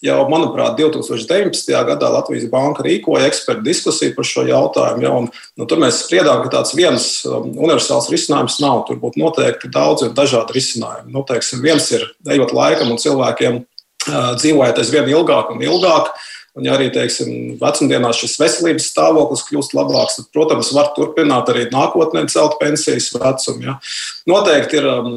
jau, 0.04 0.18
manuprāt, 0.30 0.76
2019. 0.78 1.72
gadā 1.88 2.10
Latvijas 2.12 2.48
Banka 2.52 2.84
rīkoja 2.86 3.28
ekspertu 3.30 3.64
diskusiju 3.66 4.14
par 4.16 4.28
šo 4.28 4.46
jautājumu. 4.48 5.04
Ja, 5.04 5.14
un, 5.22 5.30
nu, 5.56 5.68
tur 5.68 5.80
mēs 5.82 6.02
spriedām, 6.04 6.42
ka 6.44 6.52
tāds 6.58 6.74
viens 6.76 7.08
um, 7.28 7.52
universāls 7.54 8.10
risinājums 8.12 8.58
nav. 8.64 8.84
Tur 8.88 9.00
būtu 9.02 9.22
noteikti 9.22 9.72
daudz 9.72 10.06
un 10.06 10.14
dažādi 10.16 10.58
risinājumi. 10.58 11.12
Nu, 11.14 11.24
teiksim, 11.28 11.62
viens 11.64 11.88
ir 11.94 12.06
ejot 12.36 12.54
laikam 12.56 12.92
un 12.92 13.00
cilvēkiem 13.02 13.60
uh, 13.62 14.32
dzīvojot 14.40 14.82
aizvien 14.82 15.12
ilgāk 15.12 15.54
un 15.54 15.64
ilgāk. 15.64 16.12
Un, 16.56 16.64
ja 16.64 16.72
arī 16.72 16.88
teiksim, 16.88 17.58
vecumdienās 17.60 18.16
šis 18.16 18.38
veselības 18.40 18.88
stāvoklis 18.88 19.44
kļūst 19.44 19.74
labāks, 19.76 20.16
tad, 20.16 20.28
protams, 20.32 20.72
var 20.72 20.94
turpināt 20.96 21.50
arī 21.52 21.66
nākotnē 21.68 22.22
celt 22.32 22.56
pensijas 22.62 23.10
vecumu. 23.12 23.60
Ja. 23.66 23.74
Noteikti 24.30 24.78
ir 24.80 24.86
um, 24.88 25.10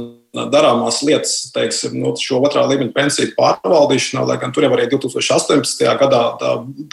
darāmās 0.52 1.00
lietas, 1.08 1.48
teiksim, 1.56 1.96
no 1.96 2.12
nu, 2.12 2.20
šo 2.20 2.42
otrā 2.44 2.66
līmeņa 2.68 2.92
pensiju 2.94 3.32
pārvaldīšanā, 3.38 4.26
lai 4.28 4.36
gan 4.42 4.52
tur 4.54 4.68
jau 4.68 4.74
arī 4.76 4.90
2018. 4.92 5.86
gadā 6.02 6.24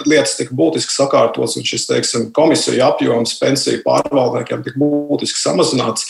lietas 0.06 0.36
tika 0.38 0.54
būtiski 0.56 0.94
sakārtotas 0.94 1.58
un 1.58 1.66
šis 1.66 1.88
teiksim, 1.90 2.28
komisiju 2.36 2.84
apjoms 2.86 3.34
pensiju 3.40 3.82
pārvaldniekiem 3.84 4.62
tika 4.62 4.78
būtiski 4.78 5.42
samazināts. 5.42 6.06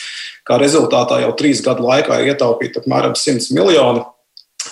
Kā 0.47 0.61
rezultātā 0.63 1.23
jau 1.25 1.33
trīs 1.41 1.65
gadu 1.65 1.89
laikā 1.89 2.21
ir 2.21 2.35
ietaupīta 2.35 2.85
apmēram 2.85 3.17
100 3.19 3.49
miljoni 3.57 4.05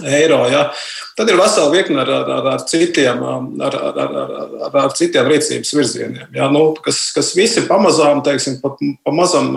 eiro. 0.03 0.41
Ja. 0.51 0.67
Tad 1.15 1.31
ir 1.31 1.39
vesela 1.39 1.71
virkne 1.71 2.01
ar, 2.03 2.11
ar, 2.11 2.49
ar, 2.55 2.63
citiem, 2.67 3.21
ar, 3.63 3.77
ar, 3.79 3.99
ar, 4.05 4.79
ar 4.83 4.95
citiem 4.99 5.29
rīcības 5.31 5.71
virzieniem, 5.77 6.33
ja, 6.35 6.49
nu, 6.51 6.65
kas, 6.83 6.99
kas 7.15 7.31
visi 7.39 7.63
pamazām, 7.69 8.23
teiksim, 8.27 8.57
pa, 8.63 8.73
pa 8.75 9.15
mazam 9.15 9.53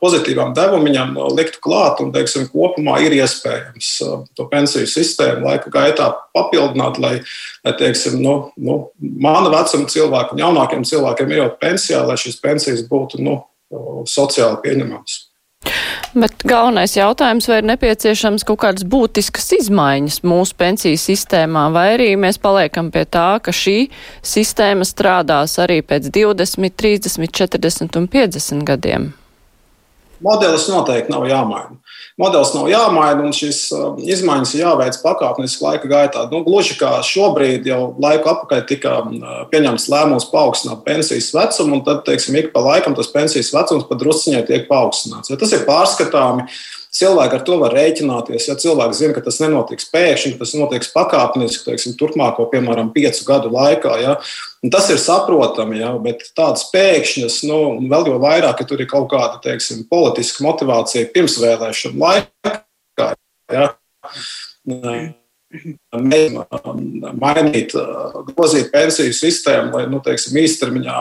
pozitīvām 0.00 0.54
devumiņam 0.56 1.12
liktu 1.36 1.60
klāt 1.64 2.00
un 2.04 2.14
teiksim, 2.14 2.48
kopumā 2.52 2.96
ir 3.04 3.18
iespējams 3.18 3.92
to 4.38 4.48
pensiju 4.48 4.88
sistēmu 4.88 5.44
laika 5.50 5.72
gaitā 5.74 6.08
papildināt, 6.36 7.00
lai, 7.04 7.14
lai 7.66 7.76
teiksim, 7.76 8.16
nu, 8.24 8.38
nu, 8.56 8.80
mana 9.20 9.52
vecuma 9.52 9.92
cilvēku 9.92 10.36
un 10.36 10.44
jaunākiem 10.46 10.88
cilvēkiem 10.88 11.36
ejot 11.36 11.60
pensijā, 11.60 12.00
lai 12.08 12.16
šīs 12.20 12.40
pensijas 12.40 12.86
būtu 12.88 13.20
nu, 13.20 13.42
sociāli 14.08 14.62
pieņemamas. 14.64 15.27
Bet 16.16 16.40
galvenais 16.48 16.94
jautājums, 16.96 17.48
vai 17.50 17.58
ir 17.60 17.66
nepieciešams 17.68 18.46
kaut 18.48 18.62
kādas 18.62 18.86
būtiskas 18.88 19.50
izmaiņas 19.58 20.22
mūsu 20.24 20.56
pensiju 20.58 21.00
sistēmā, 21.00 21.66
vai 21.74 21.86
arī 21.98 22.08
mēs 22.16 22.40
paliekam 22.40 22.88
pie 22.94 23.04
tā, 23.04 23.28
ka 23.44 23.52
šī 23.52 23.76
sistēma 24.24 24.88
strādās 24.88 25.58
arī 25.60 25.82
pēc 25.84 26.08
20, 26.14 26.72
30, 26.80 27.28
40 27.44 28.00
un 28.00 28.08
50 28.16 28.68
gadiem? 28.72 29.10
Modelis 30.24 30.66
noteikti 30.70 31.12
nav 31.12 31.26
jāmaina. 31.28 31.76
Modelis 32.18 32.50
nav 32.50 32.66
jāmaina, 32.66 33.22
un 33.22 33.34
šīs 33.36 33.60
um, 33.76 33.98
izmaiņas 34.02 34.54
ir 34.56 34.64
jāveic 34.64 34.96
pakāpeniski 35.04 35.62
laika 35.62 35.90
gaitā. 35.90 36.24
Nu, 36.32 36.40
gluži 36.46 36.74
kā 36.80 36.96
šobrīd, 37.06 37.68
jau 37.70 37.92
laiku 38.02 38.32
atpakaļ 38.32 38.64
tika 38.66 38.96
um, 39.04 39.20
pieņemts 39.52 39.86
lēmums 39.92 40.26
paaugstināt 40.32 40.82
pensijas 40.86 41.30
vecumu, 41.36 41.78
un 41.78 41.84
tad, 41.86 42.02
teiksim, 42.08 42.40
ik 42.40 42.50
pa 42.54 42.64
laikam 42.64 42.98
tas 42.98 43.12
pensijas 43.14 43.52
vecums 43.54 43.86
pat 43.86 44.02
drusciņai 44.02 44.42
tiek 44.50 44.66
paaugstināts. 44.70 45.30
Ja 45.30 45.38
tas 45.38 45.54
ir 45.54 45.62
pārskatāmi, 45.68 46.48
Cilvēki 46.94 47.36
ar 47.36 47.42
to 47.44 47.58
var 47.60 47.74
rēķināties. 47.76 48.46
Ja 48.48 48.56
cilvēks 48.58 49.02
zina, 49.02 49.14
ka 49.16 49.22
tas 49.26 49.40
nenotiks 49.42 49.90
pēkšņi, 49.92 50.32
ka 50.34 50.42
tas 50.42 50.54
notiks 50.56 50.90
pakāpeniski, 50.94 51.66
teiksim, 51.66 51.94
turpmāko, 52.00 52.48
piemēram, 52.52 52.90
piecu 52.94 53.26
gadu 53.28 53.52
laikā. 53.52 53.92
Ja. 54.00 54.16
Un 54.64 54.72
tas 54.74 54.88
ir 54.92 55.00
saprotami, 55.02 55.82
ja, 55.82 55.92
bet 56.02 56.30
tādas 56.38 56.64
pēkšņas, 56.72 57.42
nu, 57.50 57.60
vēl 57.92 58.08
jau 58.12 58.18
vairāk, 58.24 58.64
ja 58.64 58.70
tur 58.72 58.82
ir 58.82 58.90
kaut 58.90 59.10
kāda 59.12 59.36
teiksim, 59.44 59.84
politiska 59.90 60.46
motivācija 60.46 61.12
pirmsvēlēšana 61.14 62.04
laikā. 62.06 63.14
Ja 63.52 63.70
mainīt, 67.18 67.72
grozīt 68.28 68.68
pensiju 68.72 69.14
sistēmu, 69.16 69.72
lai 69.76 69.86
nu, 69.88 70.00
teiksim, 70.04 70.36
īstermiņā 70.42 70.96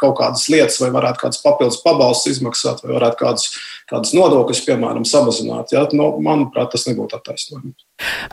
kaut 0.00 0.16
kādas 0.20 0.46
lietas, 0.52 0.80
vai 0.80 0.88
varētu 0.94 1.26
kādas 1.26 1.42
papildus 1.44 1.82
pabalstus 1.84 2.38
izmaksāt, 2.38 2.80
vai 2.86 2.96
varētu 2.96 3.20
kādus, 3.20 3.48
kādus 3.92 4.14
nodokļus, 4.16 4.64
piemēram, 4.68 5.04
samazināt. 5.08 5.76
Ja? 5.76 5.84
Nu, 5.92 6.14
manuprāt, 6.24 6.72
tas 6.72 6.88
nebūtu 6.88 7.18
attaisnojums. 7.18 7.84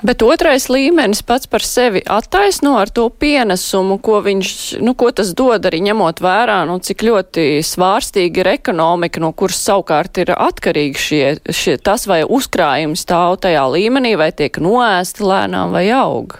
Bet 0.01 0.23
otrais 0.23 0.65
līmenis 0.71 1.21
pats 1.27 1.49
par 1.49 1.63
sevi 1.65 2.01
attaisno 2.09 2.75
ar 2.79 2.89
to 2.93 3.05
pienesumu, 3.11 3.99
ko 4.01 4.19
viņš, 4.25 4.51
nu, 4.81 4.95
ko 4.97 5.11
tas 5.15 5.33
dod 5.37 5.67
arī 5.67 5.81
ņemot 5.89 6.21
vērā, 6.23 6.61
nu, 6.69 6.79
cik 6.83 7.03
ļoti 7.05 7.45
svārstīgi 7.65 8.41
ir 8.43 8.51
ekonomika, 8.55 9.21
no 9.21 9.31
kuras 9.37 9.59
savukārt 9.67 10.21
ir 10.23 10.33
atkarīgi 10.35 11.03
šie, 11.05 11.23
šie 11.53 11.77
tas 11.83 12.07
vai 12.09 12.21
uzkrājumi 12.23 12.97
stāv 12.99 13.39
tajā 13.45 13.65
līmenī, 13.75 14.15
vai 14.19 14.31
tiek 14.33 14.61
noēsti 14.63 15.27
lēnām 15.27 15.75
vai 15.75 15.85
aug. 15.93 16.39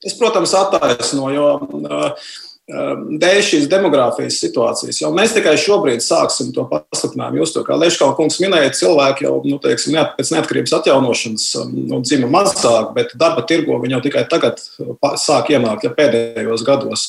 Tas, 0.00 0.14
protams, 0.16 0.54
attaisno, 0.56 1.28
jo 1.34 1.48
uh, 1.60 2.30
dēļ 2.70 3.40
šīs 3.44 3.68
demogrāfijas 3.70 4.38
situācijas. 4.42 5.00
Jau 5.02 5.10
mēs 5.16 5.34
tikai 5.34 5.56
šobrīd 5.60 6.04
sāksim 6.04 6.52
to 6.54 6.66
pasliktinājumu. 6.70 7.42
Jūs 7.42 7.54
to 7.56 7.64
kā 7.66 7.78
Leškala 7.78 8.16
kungs 8.18 8.40
minējāt, 8.42 8.78
cilvēki 8.78 9.26
jau 9.26 9.34
nu, 9.46 9.58
teiksim, 9.62 9.96
neat, 9.96 10.14
pēc 10.18 10.32
neatkarības 10.36 10.76
atjaunošanas 10.80 11.46
nu, 11.74 12.00
dzima 12.04 12.30
mazāk, 12.30 12.94
bet 12.96 13.14
darba 13.20 13.44
tirgo 13.48 13.80
viņi 13.82 13.98
jau 13.98 14.02
tikai 14.06 14.26
tagad 14.30 14.62
sāk 15.20 15.52
ienākt 15.54 15.86
ja 15.86 15.94
pēdējos 15.96 16.66
gados. 16.66 17.08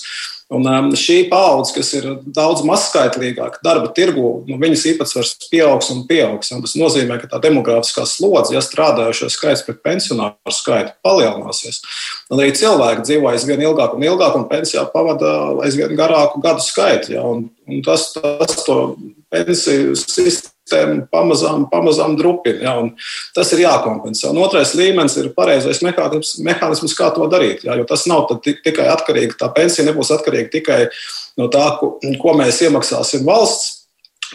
Un 0.52 0.92
šī 1.00 1.30
paudze, 1.32 1.72
kas 1.78 1.94
ir 1.96 2.10
daudz 2.36 2.66
mazskaitlīgāka 2.68 3.62
darba 3.64 3.88
tirgu, 3.96 4.42
nu, 4.50 4.58
viņas 4.60 4.84
īpatsvars 4.90 5.48
pieaugs 5.48 5.88
un 5.94 6.02
pieaugs. 6.10 6.50
Un 6.52 6.66
tas 6.66 6.76
nozīmē, 6.76 7.22
ka 7.22 7.30
tā 7.32 7.40
demogrāfiskā 7.46 8.04
slodze, 8.10 8.52
ja 8.58 8.64
strādājošo 8.64 9.30
skaits 9.32 9.64
pret 9.64 9.80
pensionāru 9.86 10.52
skaitu 10.52 10.92
palielināsies. 11.08 11.80
Un 12.32 12.40
arī 12.40 12.54
cilvēki 12.56 13.04
dzīvo 13.04 13.28
aizvien 13.28 13.60
ilgāk 13.66 13.98
un 13.98 14.06
ilgāk, 14.08 14.38
un 14.40 14.48
pensijā 14.48 14.86
pavada 14.94 15.32
aizvien 15.66 15.92
garāku 16.00 16.40
gadu 16.44 16.64
skaitu. 16.64 17.18
Ja, 17.18 17.26
un, 17.28 17.50
un 17.68 17.82
tas, 17.84 18.08
tas 18.16 18.62
to 18.64 18.78
pensiju 19.32 19.98
sistēmu 20.00 21.10
pamazām, 21.12 21.66
pamazām 21.72 22.16
drupina. 22.20 22.62
Ja, 22.64 22.78
tas 23.36 23.52
ir 23.52 23.66
jākompensē. 23.66 24.32
Un 24.32 24.40
otrais 24.46 24.72
līmenis 24.80 25.18
ir 25.20 25.34
pareizais 25.36 25.84
mehānisms, 25.84 26.38
mehānisms 26.48 26.96
kā 26.96 27.12
to 27.16 27.28
darīt. 27.32 27.66
Ja, 27.68 27.76
jo 27.76 27.84
tas 27.90 28.08
nav 28.08 28.32
tikai 28.40 28.88
atkarīgi, 28.94 29.36
tā 29.42 29.52
pensija 29.52 29.90
nebūs 29.90 30.14
atkarīga 30.16 30.56
tikai 30.56 30.82
no 31.42 31.52
tā, 31.52 31.68
ko, 31.82 31.98
ko 32.00 32.40
mēs 32.40 32.64
iemaksāsim 32.64 33.28
valsts 33.28 33.81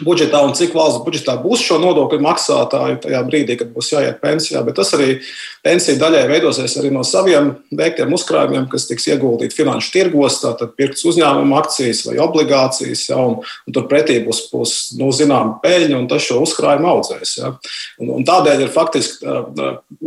budžetā 0.05 0.41
un 0.45 0.53
cik 0.57 0.75
valsts 0.77 1.01
budžetā 1.05 1.37
būs 1.41 1.63
šo 1.65 1.79
nodokļu 1.81 2.19
maksātāju 2.23 2.99
tajā 3.05 3.21
brīdī, 3.27 3.57
kad 3.59 3.71
būs 3.73 3.91
jāiet 3.93 4.19
pensijā. 4.21 4.61
Bet 4.65 4.77
tas 4.77 4.93
arī 4.97 5.19
pensiju 5.65 5.99
daļai 6.01 6.25
veidosies 6.29 6.77
arī 6.79 6.91
no 6.93 7.03
saviem 7.07 7.53
veiktiem 7.73 8.13
uzkrājumiem, 8.13 8.67
kas 8.71 8.87
tiks 8.89 9.07
ieguldīti 9.09 9.57
finanšu 9.57 9.93
tirgos, 9.95 10.39
tātad 10.43 10.75
pirkts 10.77 11.05
uzņēmuma 11.09 11.61
akcijas 11.63 12.03
vai 12.09 12.17
obligācijas. 12.23 13.07
Ja, 13.09 13.19
un, 13.23 13.39
un 13.41 13.75
turpretī 13.75 14.19
būs, 14.25 14.43
būs 14.51 14.75
nu, 14.99 15.09
zināma 15.15 15.57
peļņa, 15.63 15.97
un 15.97 16.09
tas 16.11 16.27
šo 16.27 16.41
uzkrājumu 16.45 16.91
audzēs. 16.93 17.33
Ja. 17.41 17.53
Un, 18.01 18.13
un 18.19 18.27
tādēļ 18.27 18.67
ir 18.67 18.73
faktiski 18.73 19.33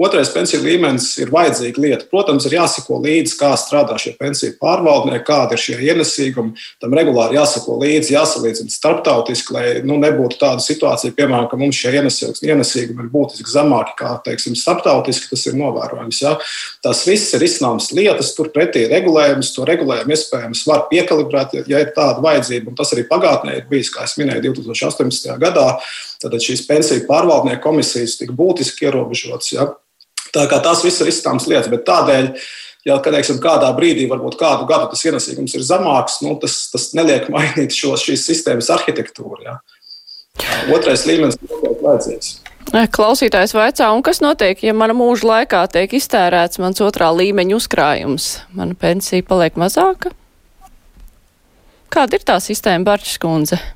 otrais 0.07 0.31
pensiju 0.35 0.63
līmenis 0.65 1.11
ir 1.21 1.35
vajadzīga 1.35 1.83
lieta. 1.83 2.09
Protams, 2.11 2.47
ir 2.47 2.59
jāsako 2.61 3.01
līdzi, 3.03 3.37
kā 3.41 3.53
strādā 3.59 3.99
šie 4.01 4.15
pensiju 4.21 4.57
pārvaldnieki, 4.63 5.27
kādi 5.27 5.57
ir 5.57 5.65
šie 5.65 5.79
ienesīgumi. 5.91 6.55
Tam 6.83 6.95
regulāri 6.97 7.39
jāsako 7.39 7.79
līdzi, 7.83 8.15
jāsalīdzina 8.15 8.75
starptautiski, 8.75 9.55
lai 9.57 9.67
nu, 9.87 9.97
nebūtu 10.01 10.39
tāda 10.41 10.63
situācija, 10.65 11.15
piemēram, 11.17 11.47
ka 11.51 11.59
mums 11.61 11.79
šie 11.79 11.93
ienesīgumi 11.97 13.05
ir 13.05 13.11
būtiski 13.13 13.53
zemāki 13.53 13.97
kā 13.99 14.13
teiksim, 14.27 14.57
starptautiski, 14.59 15.31
tas 15.33 15.45
ir 15.51 15.59
novērojams. 15.59 16.21
Ja? 16.23 16.37
Tas 16.85 17.03
viss 17.09 17.35
ir 17.37 17.45
izsnāmas 17.47 17.91
lietas, 17.97 18.33
turpretī 18.37 18.87
regulējums, 18.91 19.53
to 19.57 19.67
regulējumu 19.69 20.17
iespējams 20.17 20.65
var 20.71 20.87
piekalibrēt, 20.93 21.59
ja 21.71 21.83
ir 21.85 21.93
tāda 21.97 22.23
vajadzība. 22.25 22.73
Un 22.73 22.79
tas 22.79 22.95
arī 22.97 23.07
pagātnē 23.11 23.59
ir 23.59 23.69
bijis, 23.71 23.93
kā 23.95 24.07
jau 24.07 24.23
minēju, 24.23 24.55
2018. 24.61 25.37
gadā. 25.43 25.69
Tad 26.21 26.41
šīs 26.45 26.67
pensiju 26.69 27.07
pārvaldnieku 27.09 27.65
komisijas 27.65 28.19
tika 28.21 28.37
būtiski 28.37 28.89
ierobežotas. 28.89 29.55
Ja? 29.57 29.71
Tā 30.35 30.47
kā 30.51 30.61
tās 30.63 30.85
viss 30.87 31.03
ir 31.03 31.11
izsnāmas 31.11 31.49
lietas, 31.51 31.71
bet 31.73 31.87
tādēļ 31.89 32.35
ja 32.87 32.99
ka, 33.03 33.13
teiksim, 33.15 33.41
kādā 33.43 33.71
brīdī, 33.77 34.07
varbūt 34.11 34.39
kādu 34.41 34.69
gadu 34.69 34.91
tas 34.93 35.05
ienesīgums 35.07 35.57
ir 35.57 35.65
zemāks, 35.67 36.21
nu, 36.25 36.37
tas, 36.41 36.63
tas 36.73 36.91
neliek 36.97 37.29
mainīt 37.33 37.75
šo, 37.77 37.97
šīs 38.01 38.25
sistēmas 38.31 38.71
arhitektūru. 38.77 39.43
Ja. 39.47 39.59
Otrais 40.73 41.05
līmenis 41.09 41.37
ir 41.43 41.75
vajadzīgs. 41.83 42.39
Klausītājs 42.71 43.55
vaicā, 43.57 43.89
un 43.97 44.03
kas 44.07 44.21
notiek, 44.23 44.61
ja 44.63 44.75
mana 44.77 44.95
mūža 44.95 45.27
laikā 45.27 45.65
tiek 45.73 45.97
iztērēts 45.97 46.61
mans 46.63 46.81
otrā 46.85 47.09
līmeņa 47.17 47.57
uzkrājums? 47.57 48.31
Mana 48.55 48.77
pensija 48.79 49.27
paliek 49.27 49.59
mazāka? 49.59 50.13
Kāda 51.91 52.21
ir 52.21 52.25
tā 52.29 52.37
sistēma, 52.39 52.87
Barčs 52.93 53.19
kundze? 53.21 53.59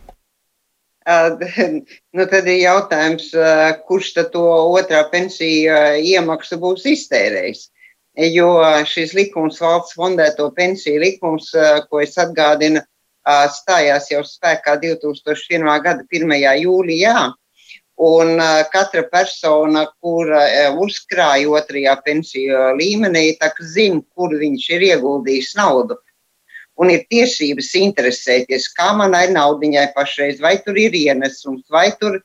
Nu, 2.14 2.25
tad 2.30 2.46
ir 2.46 2.62
jautājums, 2.62 3.26
kurš 3.88 4.12
tad 4.14 4.28
to 4.32 4.44
otrā 4.73 5.02
pensiju 5.11 5.75
iemaksu 6.00 6.56
būs 6.62 6.87
iztērējis 6.88 7.66
jo 8.16 8.50
šis 8.87 9.14
likums, 9.14 9.61
valsts 9.61 9.97
fondēto 9.99 10.50
pensiju 10.54 11.00
likums, 11.02 11.50
ko 11.90 12.02
es 12.02 12.18
atgādinu, 12.18 12.83
stājās 13.25 14.11
jau 14.12 14.23
spēkā 14.26 14.76
2001. 14.83 15.64
gada 15.83 16.04
1. 16.11 16.37
jūlijā. 16.62 17.33
Un 18.04 18.40
katra 18.73 19.04
persona, 19.06 19.85
kura 20.02 20.40
uzkrāja 20.83 21.47
otrajā 21.54 21.94
pensiju 22.02 22.75
līmenī, 22.78 23.37
zina, 23.62 24.02
kur 24.16 24.35
viņš 24.35 24.71
ir 24.75 24.83
ieguldījis 24.83 25.54
naudu. 25.56 26.00
Un 26.75 26.90
ir 26.90 27.04
tiesības 27.06 27.68
interesēties, 27.78 28.66
kā 28.75 28.90
manai 28.99 29.28
naudiņai 29.30 29.92
pašreiz, 29.94 30.40
vai 30.42 30.56
tur 30.59 30.75
ir 30.75 30.90
ienesums, 30.90 31.62
vai 31.71 31.92
tur, 32.00 32.18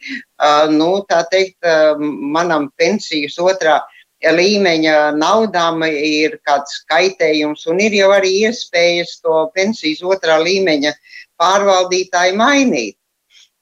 nu, 0.74 1.05
tā 1.05 1.22
teikt, 1.29 1.62
manam 2.01 2.72
pensijas 2.75 3.38
otrā 3.38 3.77
līmeņa 4.24 4.96
naudām 5.16 5.84
ir 5.88 6.40
kāds 6.46 6.84
kaitējums, 6.92 7.66
un 7.72 7.80
ir 7.80 7.96
jau 7.96 8.12
arī 8.12 8.32
iespējas 8.50 9.20
to 9.24 9.46
pensijas 9.56 10.04
otrā 10.04 10.40
līmeņa 10.44 10.94
pārvaldītāju 11.40 12.36
mainīt. 12.36 12.98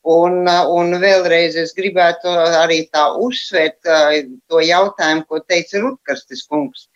Un, 0.07 0.47
un 0.47 0.95
vēlreiz 1.01 1.57
es 1.59 1.73
gribētu 1.75 2.31
arī 2.61 2.85
tā 2.95 3.09
uzsvērt 3.19 3.83
to 4.47 4.61
jautājumu, 4.63 5.25
ko 5.27 5.41
teica 5.43 5.81
Rutkastis 5.83 6.45
kungs. 6.47 6.87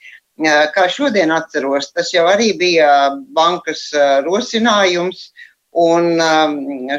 Kā 0.73 0.87
šodien 0.89 1.31
atceros, 1.35 1.91
tas 1.91 2.13
jau 2.13 2.23
arī 2.31 2.53
bija 2.57 3.11
bankas 3.35 3.89
rosinājums, 4.25 5.27
un 5.71 6.17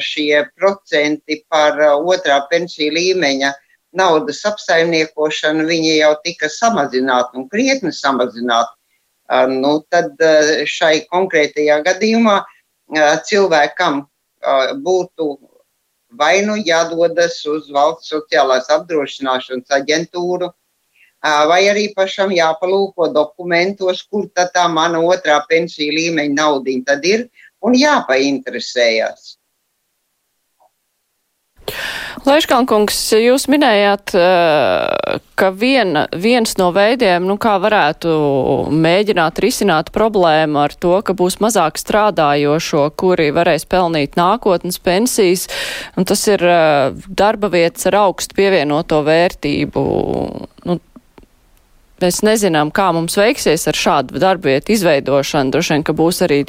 šie 0.00 0.44
procenti 0.56 1.42
par 1.48 1.80
otrā 1.80 2.42
pensiju 2.50 2.92
līmeņa 2.92 3.52
naudas 3.96 4.40
apsaimniekošanu, 4.48 5.66
viņi 5.68 5.96
jau 5.98 6.14
tika 6.24 6.48
samazināti 6.52 7.38
un 7.40 7.48
krietni 7.52 7.92
samazināti. 7.94 8.74
Nu, 9.52 9.78
tad 9.92 10.18
šai 10.68 11.06
konkrētajā 11.12 11.78
gadījumā 11.86 12.40
cilvēkam 13.28 14.02
būtu 14.84 15.28
vai 16.18 16.42
nu 16.44 16.58
jādodas 16.60 17.38
uz 17.48 17.70
valsts 17.72 18.12
sociālās 18.12 18.68
apdrošināšanas 18.72 19.72
aģentūru, 19.78 20.50
vai 21.22 21.60
arī 21.70 21.86
pašam 21.96 22.32
jāpalūko 22.34 23.08
dokumentos, 23.14 24.02
kur 24.10 24.26
tā 24.36 24.66
mana 24.68 25.00
otrā 25.00 25.38
pensija 25.48 25.94
līmeņa 25.94 26.34
naudiņa 26.34 26.84
tad 26.86 27.06
ir, 27.06 27.28
un 27.62 27.78
jāpainteresējas. 27.78 29.36
Laiškalnkungs, 32.26 32.98
jūs 33.18 33.46
minējāt, 33.50 34.12
ka 35.38 35.48
vien, 35.58 36.04
viens 36.14 36.54
no 36.60 36.68
veidiem, 36.74 37.24
nu, 37.26 37.38
kā 37.40 37.56
varētu 37.62 38.12
mēģināt 38.70 39.40
risināt 39.42 39.90
problēmu 39.94 40.60
ar 40.62 40.76
to, 40.78 40.94
ka 41.06 41.16
būs 41.18 41.40
mazāk 41.42 41.80
strādājošo, 41.80 42.84
kuri 42.98 43.30
varēs 43.34 43.66
pelnīt 43.70 44.18
nākotnes 44.20 44.78
pensijas, 44.82 45.48
un 45.96 46.06
tas 46.08 46.22
ir 46.30 46.44
darba 47.08 47.50
vietas 47.52 47.88
ar 47.90 48.00
augstu 48.04 48.38
pievienoto 48.38 49.02
vērtību. 49.06 49.84
Nu, 50.68 50.78
Mēs 52.02 52.18
nezinām, 52.26 52.72
kā 52.74 52.88
mums 52.94 53.14
veiksies 53.18 53.68
ar 53.70 53.76
šādu 53.78 54.18
darbvietu 54.22 54.72
izveidošanu. 54.74 55.52
Droši 55.54 55.74
vien, 55.76 55.84
ka 55.86 55.94
būs 55.94 56.18
arī 56.26 56.40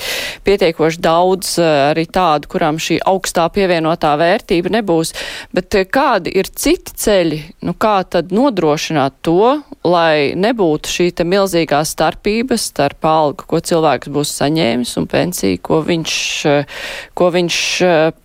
pietiekoši 0.48 1.02
daudz 1.04 1.52
eh, 1.62 1.70
arī 1.92 2.08
tādu, 2.10 2.50
kurām 2.50 2.80
šī 2.82 2.98
augstā 3.10 3.46
pievienotā 3.54 4.16
vērtība 4.18 4.72
nebūs. 4.80 5.14
Bet 5.54 5.78
eh, 5.78 5.86
kādi 5.86 6.34
ir 6.40 6.50
citi 6.50 6.96
ceļi, 7.04 7.40
nu 7.68 7.76
kā 7.78 8.00
tad 8.10 8.34
nodrošināt 8.34 9.20
to, 9.26 9.60
lai 9.86 10.34
nebūtu 10.40 10.90
šī 10.90 11.10
milzīgā 11.30 11.84
starpība 11.86 12.58
starp 12.58 13.06
algu, 13.06 13.46
ko 13.48 13.62
cilvēks 13.62 14.10
būs 14.14 14.34
saņēmis 14.42 14.98
un 15.02 15.10
pensiju, 15.12 15.62
ko 15.62 15.84
viņš, 15.86 16.18
eh, 16.50 16.84
ko 17.14 17.30
viņš 17.38 17.62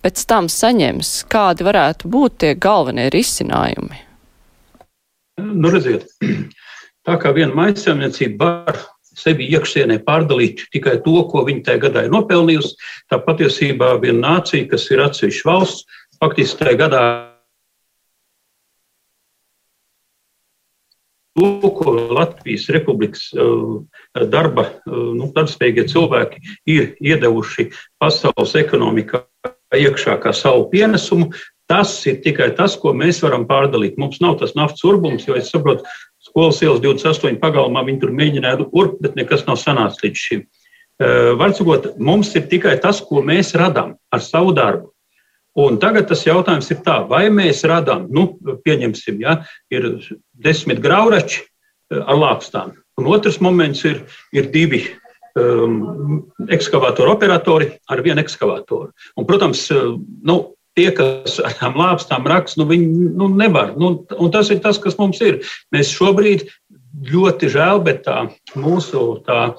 pēc 0.00 0.26
tam 0.32 0.48
saņems? 0.52 1.14
Kādi 1.28 1.68
varētu 1.68 2.08
būt 2.08 2.40
tie 2.44 2.54
galvenie 2.56 3.10
risinājumi? 3.12 4.04
Nu, 5.38 5.70
redziet, 5.70 6.08
Tā 7.08 7.14
kā 7.16 7.30
viena 7.32 7.56
maisaimniecība 7.56 8.48
var 8.66 8.82
sevi 9.16 9.46
iekšienē 9.56 10.02
pārdalīt 10.04 10.66
tikai 10.74 10.98
to, 11.06 11.22
ko 11.30 11.46
viņa 11.46 11.64
tajā 11.64 11.80
gadā 11.86 12.04
ir 12.04 12.12
nopelnījusi, 12.12 12.74
tā 13.08 13.16
patiesībā 13.24 13.94
viena 14.02 14.34
nācija, 14.34 14.68
kas 14.68 14.84
ir 14.92 15.00
atsevišķa 15.06 15.48
valsts, 15.48 16.02
faktiski 16.20 16.60
tajā 16.60 16.76
gadā 16.82 17.02
to, 21.38 21.70
ko 21.80 21.96
Latvijas 22.12 22.68
Republikas 22.76 23.30
uh, 23.32 23.78
darba, 24.28 24.68
uh, 24.84 25.12
nu, 25.16 25.30
darbspējīgie 25.32 25.86
cilvēki 25.88 26.42
ir 26.68 26.90
iedevuši 27.00 27.70
pasaules 28.02 28.52
ekonomikā 28.58 29.24
iekšā 29.78 30.18
kā 30.20 30.34
savu 30.36 30.68
pienesumu, 30.72 31.30
tas 31.68 31.92
ir 32.08 32.20
tikai 32.24 32.50
tas, 32.56 32.76
ko 32.80 32.94
mēs 32.96 33.20
varam 33.24 33.44
pārdalīt. 33.48 33.98
Mums 34.00 34.22
nav 34.24 34.38
tas 34.40 34.54
naftas 34.56 34.84
urbums, 34.88 35.26
jo 35.28 35.36
es 35.38 35.50
saprotu, 35.52 35.84
skolas 36.38 36.60
ielas 36.62 36.78
28 36.84 37.40
pagalmā 37.42 37.82
viņi 37.82 37.98
tur 37.98 38.12
mēģināja 38.14 38.68
urbt, 38.70 39.00
bet 39.02 39.16
nekas 39.18 39.42
nav 39.48 39.58
sanācis 39.58 40.04
līdz 40.04 40.20
šim. 40.22 40.44
Uh, 40.98 41.34
var 41.38 41.50
sakot, 41.54 41.88
mums 41.98 42.30
ir 42.38 42.46
tikai 42.50 42.76
tas, 42.78 43.00
ko 43.02 43.22
mēs 43.26 43.56
radām 43.58 43.96
ar 44.14 44.22
savu 44.22 44.54
darbu. 44.54 44.92
Un 45.58 45.80
tagad 45.82 46.06
tas 46.06 46.22
jautājums 46.22 46.70
ir 46.70 46.78
tā, 46.86 47.00
vai 47.10 47.26
mēs 47.34 47.64
radām, 47.66 48.06
nu, 48.14 48.38
pieņemsim, 48.62 49.18
ja, 49.24 49.40
ir 49.74 49.88
desmit 50.38 50.78
graurači 50.78 51.42
ar 51.90 52.14
lāpstām, 52.14 52.76
un 53.00 53.10
otrs 53.10 53.40
moments 53.42 53.82
ir, 53.88 54.04
ir 54.30 54.50
divi 54.54 54.84
um, 55.34 56.20
ekskavātoru 56.54 57.16
operatori 57.16 57.72
ar 57.90 58.04
vienu 58.06 58.22
ekskavātoru. 58.22 58.92
Un, 59.18 59.26
protams, 59.26 59.64
nu, 60.22 60.38
tie, 60.78 60.88
kas 60.94 61.40
ar 61.42 61.56
tām 61.58 61.76
lāpstām 61.78 62.26
raksta, 62.30 62.62
nu, 62.62 62.68
viņi 62.70 63.10
nu, 63.18 63.28
nevar. 63.34 63.74
Nu, 63.80 63.96
tas 64.32 64.52
ir 64.54 64.62
tas, 64.64 64.78
kas 64.82 64.96
mums 65.00 65.20
ir. 65.24 65.42
Mēs 65.74 65.90
šobrīd 65.92 66.46
ļoti 67.10 67.50
žēl, 67.52 67.82
bet 67.86 68.04
tā 68.06 68.22
mūsu 68.58 69.20
tā, 69.26 69.52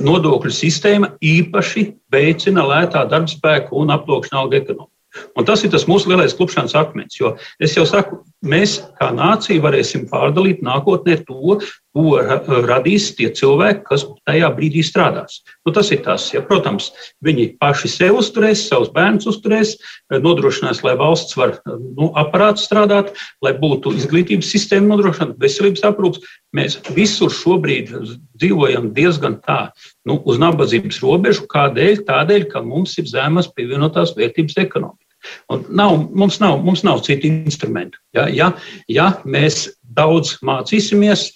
nodokļu 0.00 0.52
sistēma 0.54 1.12
īpaši 1.20 1.90
veicina 2.12 2.64
lētā 2.64 3.04
darbspēka 3.08 3.74
un 3.76 3.92
aploksņa 3.92 4.40
alga 4.40 4.62
ekonomiku. 4.62 4.92
Un 5.36 5.46
tas 5.48 5.62
ir 5.64 5.72
tas 5.72 5.86
mūsu 5.88 6.10
lielais 6.10 6.34
klupšanas 6.36 6.76
akmens. 6.78 7.16
Jo 7.18 7.34
es 7.60 7.74
jau 7.76 7.84
saku, 7.88 8.22
mēs 8.46 8.78
kā 8.98 9.08
nācija 9.14 9.62
varēsim 9.62 10.06
pārdalīt 10.10 10.60
nākotnē 10.62 11.18
to, 11.26 11.58
ko 11.96 12.20
radīs 12.68 13.08
tie 13.18 13.26
cilvēki, 13.34 13.82
kas 13.88 14.04
tajā 14.28 14.50
brīdī 14.54 14.84
strādās. 14.86 15.40
Nu, 15.66 15.72
tas 15.74 15.90
ir 15.94 16.04
tas. 16.04 16.28
Ja, 16.34 16.42
protams, 16.46 16.92
viņi 17.24 17.48
paši 17.58 17.90
sev 17.90 18.20
uzturēs, 18.20 18.66
savus 18.68 18.92
bērnus 18.94 19.26
uzturēs, 19.32 19.74
nodrošinās, 20.12 20.84
lai 20.86 20.94
valsts 21.00 21.34
var 21.38 21.56
nu, 21.66 22.12
aparāts 22.18 22.68
strādāt, 22.68 23.10
lai 23.42 23.54
būtu 23.58 23.96
izglītības 23.98 24.52
sistēma 24.54 24.92
nodrošināta, 24.92 25.38
veselības 25.42 25.84
aprūps. 25.90 26.22
Mēs 26.54 26.78
visur 26.94 27.34
šobrīd 27.34 27.90
dzīvojam 28.38 28.92
diezgan 28.94 29.40
tā, 29.42 29.60
nu, 30.06 30.20
uz 30.24 30.38
nabadzības 30.40 31.02
robežu. 31.02 31.48
Kādēļ? 31.50 32.04
Tādēļ, 32.08 32.48
ka 32.52 32.62
mums 32.64 32.94
ir 33.02 33.10
zemes 33.10 33.50
pievienotās 33.56 34.14
vērtības 34.16 34.62
ekonomika. 34.62 35.07
Un 35.52 35.64
nav, 35.68 35.98
mums, 36.14 36.38
nav, 36.42 36.60
mums 36.64 36.84
nav 36.86 37.02
citu 37.06 37.30
instrumentu. 37.30 38.00
Ja, 38.16 38.28
ja, 38.32 38.52
ja 38.88 39.10
mēs 39.26 39.66
daudz 39.98 40.36
mācīsimies, 40.44 41.30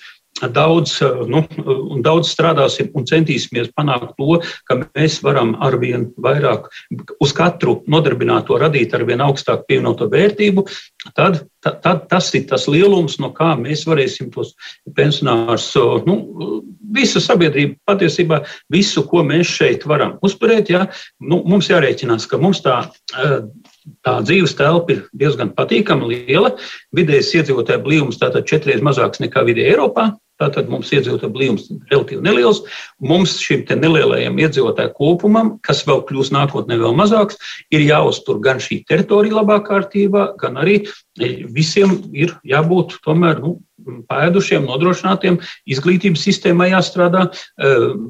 daudz, 0.51 0.97
nu, 1.29 1.43
daudz 2.03 2.31
strādāsim 2.33 2.91
un 2.97 3.05
centīsimies 3.07 3.71
panākt 3.77 4.15
to, 4.17 4.41
ka 4.67 4.79
mēs 4.81 5.21
varam 5.23 5.55
arvien 5.63 6.09
vairāk 6.19 6.69
uz 7.23 7.35
katru 7.37 7.81
nodarbināto 7.91 8.57
radīt 8.59 8.95
arvien 8.97 9.23
augstāku 9.23 9.69
pievienoto 9.69 10.09
vērtību, 10.11 10.65
tad, 11.15 11.43
tad, 11.63 11.81
tad 11.85 12.07
tas 12.11 12.33
ir 12.35 12.47
tas 12.51 12.67
lielums, 12.71 13.19
no 13.23 13.33
kā 13.37 13.53
mēs 13.61 13.85
varēsim 13.87 14.33
tos 14.35 14.55
pensionārus, 14.97 15.69
nu, 16.09 16.17
visa 16.93 17.23
sabiedrība 17.23 17.79
patiesībā 17.89 18.43
visu, 18.73 19.05
ko 19.09 19.23
mēs 19.27 19.53
šeit 19.61 19.87
varam 19.89 20.17
uzturēt, 20.25 20.73
ja, 20.73 20.87
nu, 21.21 21.43
mums 21.45 21.71
jārēķinās, 21.71 22.27
ka 22.31 22.41
mums 22.41 22.65
tā 22.65 22.83
tā 24.07 24.19
dzīves 24.25 24.57
telpa 24.59 24.97
ir 24.97 25.05
diezgan 25.19 25.53
patīkama, 25.57 26.11
liela. 26.11 26.55
Vidējais 26.97 27.33
iedzīvotāju 27.41 27.85
blīvums 27.87 28.21
tātad 28.21 28.47
četreiz 28.49 28.85
mazāks 28.85 29.23
nekā 29.23 29.45
vidēji 29.49 29.75
Eiropā. 29.75 30.13
Tātad 30.43 30.71
mums 30.73 30.91
iedzīvotāju 30.91 31.31
blīvums 31.35 31.69
ir 31.71 31.83
relatīvi 31.93 32.25
neliels. 32.25 32.63
Mums 33.05 33.37
šim 33.43 33.63
nelielajam 33.79 34.41
iedzīvotāju 34.43 34.95
kopumam, 34.97 35.53
kas 35.63 35.85
vēl 35.87 36.03
kļūs 36.09 36.33
nākotnē 36.35 36.79
vēl 36.81 36.97
mazāks, 36.99 37.39
ir 37.71 37.85
jāuztur 37.85 38.41
gan 38.43 38.63
šī 38.63 38.83
teritorija 38.89 39.39
labā 39.39 39.61
kārtībā, 39.67 40.33
gan 40.41 40.59
arī 40.63 40.81
visiem 41.53 41.95
ir 42.17 42.35
jābūt 42.49 42.99
tomēr 43.07 43.43
nu, 43.45 43.59
pēdušiem, 44.11 44.67
nodrošinātiem, 44.67 45.39
izglītības 45.71 46.27
sistēmai 46.27 46.73
jāstrādā, 46.73 47.29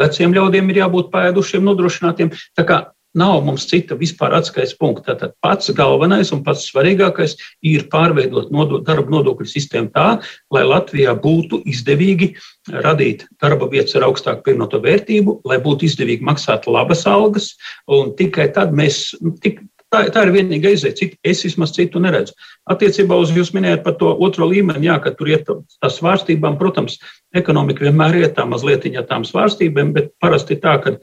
veciem 0.01 0.35
ļaudīm 0.37 0.73
ir 0.73 0.83
jābūt 0.85 1.13
pēdušiem, 1.13 1.65
nodrošinātiem. 1.69 2.33
Tā 2.57 2.67
kā 2.69 2.83
Nav 3.19 3.43
mums 3.45 3.67
cita 3.69 3.97
vispār 4.01 4.33
atskaites 4.39 4.73
punkta. 4.79 5.13
Tātad 5.13 5.35
pats 5.45 5.69
galvenais 5.77 6.31
un 6.33 6.41
pats 6.47 6.65
svarīgākais 6.71 7.35
ir 7.69 7.85
pārveidot 7.93 8.49
nodo, 8.55 8.81
darba 8.85 9.13
nodokļu 9.13 9.49
sistēmu 9.51 9.93
tā, 9.93 10.07
lai 10.55 10.63
Latvijā 10.65 11.13
būtu 11.21 11.61
izdevīgi 11.69 12.31
radīt 12.73 13.27
darba 13.43 13.69
vietas 13.69 13.99
ar 13.99 14.09
augstāku 14.09 14.47
pievienoto 14.47 14.81
vērtību, 14.81 15.43
lai 15.45 15.61
būtu 15.61 15.91
izdevīgi 15.91 16.25
maksāt 16.25 16.71
labas 16.71 17.05
algas, 17.11 17.53
un 17.85 18.17
tikai 18.17 18.49
tad 18.57 18.73
mēs. 18.77 19.11
Tik, 19.45 19.61
Tā, 19.93 20.07
tā 20.09 20.23
ir 20.25 20.31
vienīgā 20.33 20.71
izēja. 20.73 20.97
Citu, 20.97 21.19
es 21.21 21.43
vismaz 21.45 21.75
citu 21.77 22.01
neredzu. 22.01 22.33
Attiecībā 22.73 23.13
uz 23.21 23.29
jūs 23.37 23.51
minējāt 23.53 23.83
par 23.85 23.99
to 24.01 24.15
otro 24.25 24.47
līmeni, 24.49 24.87
jā, 24.89 24.95
ka 25.05 25.13
tur 25.13 25.29
iet 25.29 25.45
tās 25.45 25.99
svārstībām. 25.99 26.57
Protams, 26.57 26.97
ekonomika 27.37 27.85
vienmēr 27.85 28.23
iet 28.23 28.33
tā 28.39 28.47
mazliet 28.49 28.87
tām 29.11 29.27
svārstībām, 29.29 29.93
bet 29.93 30.09
parasti 30.17 30.57
tā, 30.63 30.79
ka 30.81 30.95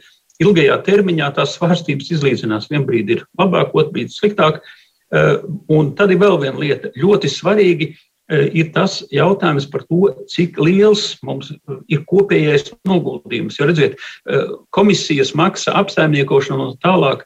ilgajā 0.44 0.78
termiņā 0.86 1.32
tās 1.38 1.56
svārstības 1.58 2.12
izlīdzinās. 2.16 2.70
Vien 2.72 2.86
brīdi 2.88 3.18
ir 3.18 3.26
labāk, 3.40 3.74
otru 3.74 3.96
brīdi 3.98 4.16
sliktāk. 4.16 4.62
Eh, 5.10 5.42
un 5.74 5.96
tad 5.98 6.14
ir 6.14 6.22
vēl 6.22 6.38
viena 6.44 6.62
lieta. 6.62 6.94
Ļoti 7.00 7.32
svarīgi 7.34 7.90
eh, 8.30 8.46
ir 8.62 8.72
tas 8.76 9.00
jautājums 9.14 9.66
par 9.72 9.88
to, 9.90 10.14
cik 10.30 10.60
liels 10.62 11.16
mums 11.26 11.52
ir 11.90 12.06
kopējais 12.10 12.70
noguldījums. 12.88 13.58
Jo, 13.60 13.70
redziet, 13.72 13.98
eh, 14.30 14.56
komisijas 14.76 15.34
maksa, 15.34 15.74
apsaimniekošana 15.82 16.70
un 16.70 16.78
tālāk, 16.86 17.26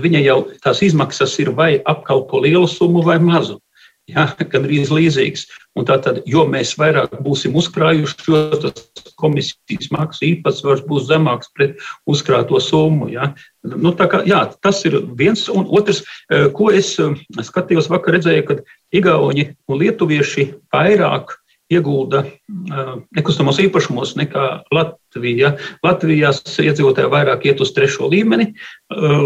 viņa 0.00 0.24
jau 0.24 0.38
tās 0.64 0.82
izmaksas 0.84 1.38
ir 1.40 1.52
vai 1.56 1.76
apkalpo 1.84 2.40
lielu 2.44 2.68
summu 2.68 3.04
vai 3.04 3.18
mazu 3.20 3.60
ja, 4.08 4.26
gan 4.52 4.66
arī 4.66 4.82
līdzīgs. 4.88 5.46
Tātad, 5.88 6.24
jo 6.26 6.42
mēs 6.50 6.72
vairāk 6.78 7.20
būsim 7.22 7.54
uzkrājuši, 7.58 8.24
jo 8.26 8.40
tas 8.64 9.12
komisijas 9.20 9.92
maksu 9.94 10.24
īpatsvars 10.32 10.82
būs 10.88 11.06
zemāks 11.06 11.52
pret 11.54 11.78
uzkrāto 12.10 12.58
summu. 12.62 13.10
Ja. 13.12 13.32
Nu, 13.62 13.92
kā, 13.94 14.24
jā, 14.26 14.42
tas 14.64 14.82
ir 14.88 14.98
viens. 15.18 15.46
Un 15.52 15.68
otrs, 15.70 16.02
eh, 16.32 16.48
ko 16.54 16.72
es 16.74 16.96
eh, 16.98 17.14
skatījos 17.38 17.90
vakar, 17.92 18.18
redzēju, 18.18 18.46
ka 18.48 18.58
Igauni 18.90 19.52
un 19.68 19.78
Lietuvieši 19.84 20.48
vairāk 20.74 21.36
iegulda 21.68 22.22
uh, 22.24 22.94
nekustamos 23.12 23.58
īpašumos 23.60 24.14
nekā 24.16 24.44
Latvija. 24.72 25.50
Latvijas 25.84 26.40
iedzīvotāji 26.64 27.10
vairāk 27.12 27.44
iet 27.44 27.60
uz 27.60 27.74
trešo 27.76 28.08
līmeni, 28.08 28.54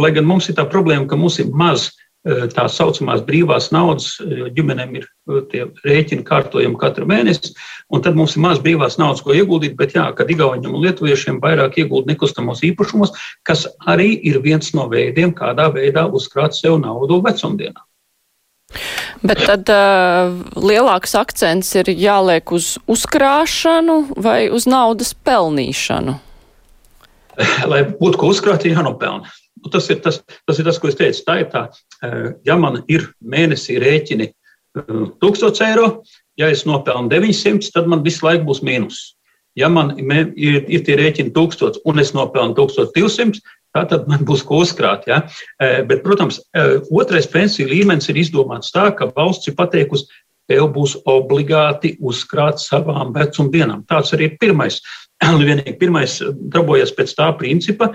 lai 0.03 0.11
gan 0.11 0.27
mums 0.27 0.51
ir 0.51 0.57
tā 0.59 0.67
problēma, 0.67 1.07
ka 1.07 1.19
mums 1.21 1.39
ir 1.39 1.53
maz 1.55 1.93
tā 2.23 2.69
saucamās 2.71 3.23
brīvās 3.27 3.71
naudas, 3.75 4.21
eh, 4.23 4.47
ģimenēm 4.55 4.95
ir 4.97 5.07
eh, 5.07 5.41
tie 5.51 5.65
rēķini 5.83 6.23
kārtojami 6.23 6.79
katru 6.79 7.07
mēnesi, 7.11 7.55
un 7.91 8.03
tad 8.03 8.15
mums 8.15 8.37
ir 8.37 8.45
maz 8.45 8.61
brīvās 8.63 8.99
naudas, 8.99 9.23
ko 9.27 9.35
ieguldīt, 9.35 9.75
bet 9.77 9.97
jā, 9.97 10.07
kad 10.15 10.31
Igauniem 10.31 10.75
un 10.75 10.85
Lietuviešiem 10.85 11.41
vairāk 11.43 11.81
iegulda 11.83 12.13
nekustamos 12.13 12.63
īpašumos, 12.63 13.15
kas 13.43 13.67
arī 13.91 14.15
ir 14.23 14.39
viens 14.41 14.71
no 14.75 14.87
veidiem, 14.89 15.35
kādā 15.35 15.67
veidā 15.75 16.07
uzkrāt 16.07 16.55
sev 16.55 16.79
naudu 16.79 17.19
vecumdienā. 17.27 17.83
Bet 19.23 19.43
tad 19.45 19.69
uh, 19.71 20.33
lielāks 20.57 21.13
akcents 21.15 21.69
ir 21.77 21.91
jāliek 21.93 22.55
uz 22.55 22.79
uzkrāšanu 22.91 24.17
vai 24.17 24.49
uz 24.51 24.65
naudas 24.67 25.13
pelnīšanu? 25.15 26.17
Lai 27.71 27.85
būtu 27.99 28.19
ko 28.19 28.33
uzkrāt, 28.33 28.65
ir 28.65 28.79
jānopelna. 28.79 29.29
Nu, 29.63 29.71
tas, 29.71 29.89
ir 29.91 30.03
tas, 30.03 30.21
tas 30.47 30.59
ir 30.59 30.67
tas, 30.67 30.79
ko 30.83 30.91
es 30.91 30.99
teicu. 30.99 31.23
Tā 31.27 31.39
ir 31.43 31.49
tā, 31.53 31.67
eh, 32.03 32.33
ja 32.47 32.59
man 32.59 32.83
ir 32.91 33.07
mēnesī 33.23 33.79
rēķini 33.83 34.33
1000 35.23 35.61
eh, 35.61 35.67
eiro, 35.69 35.89
ja 36.41 36.51
es 36.51 36.65
nopelnu 36.67 37.13
900, 37.13 37.71
tad 37.75 37.91
man 37.91 38.03
visu 38.03 38.27
laiku 38.27 38.49
būs 38.51 38.63
mīnus. 38.67 39.13
Ja 39.55 39.69
man 39.69 39.93
ir, 40.01 40.65
ir 40.67 40.85
tie 40.87 40.97
rēķini 40.99 41.35
1000 41.37 41.83
un 41.87 42.03
es 42.03 42.15
nopelnu 42.17 42.57
1200, 42.59 43.39
tad 43.73 44.09
man 44.09 44.27
būs 44.29 44.43
ko 44.49 44.63
uzkrāt. 44.65 45.07
Ja? 45.07 45.23
Eh, 45.63 45.83
bet, 45.87 46.03
protams, 46.03 46.41
otrais 46.91 47.29
pensiju 47.31 47.71
līmenis 47.71 48.11
ir 48.11 48.19
izdomāts 48.19 48.75
tā, 48.75 48.91
ka 48.97 49.13
valsts 49.15 49.53
ir 49.53 49.57
pateikusi, 49.61 50.11
tev 50.51 50.67
būs 50.75 50.97
obligāti 51.09 51.95
uzkrāt 52.03 52.59
savām 52.61 53.13
vecumdienām. 53.15 53.87
Tāds 53.89 54.13
arī 54.17 54.33
ir 54.33 54.39
pirmais 54.43 54.81
Vienīgi 55.43 55.75
pirmais 55.79 56.17
darbojas 56.53 56.93
pēc 56.97 57.15
tā 57.19 57.29
principa, 57.39 57.93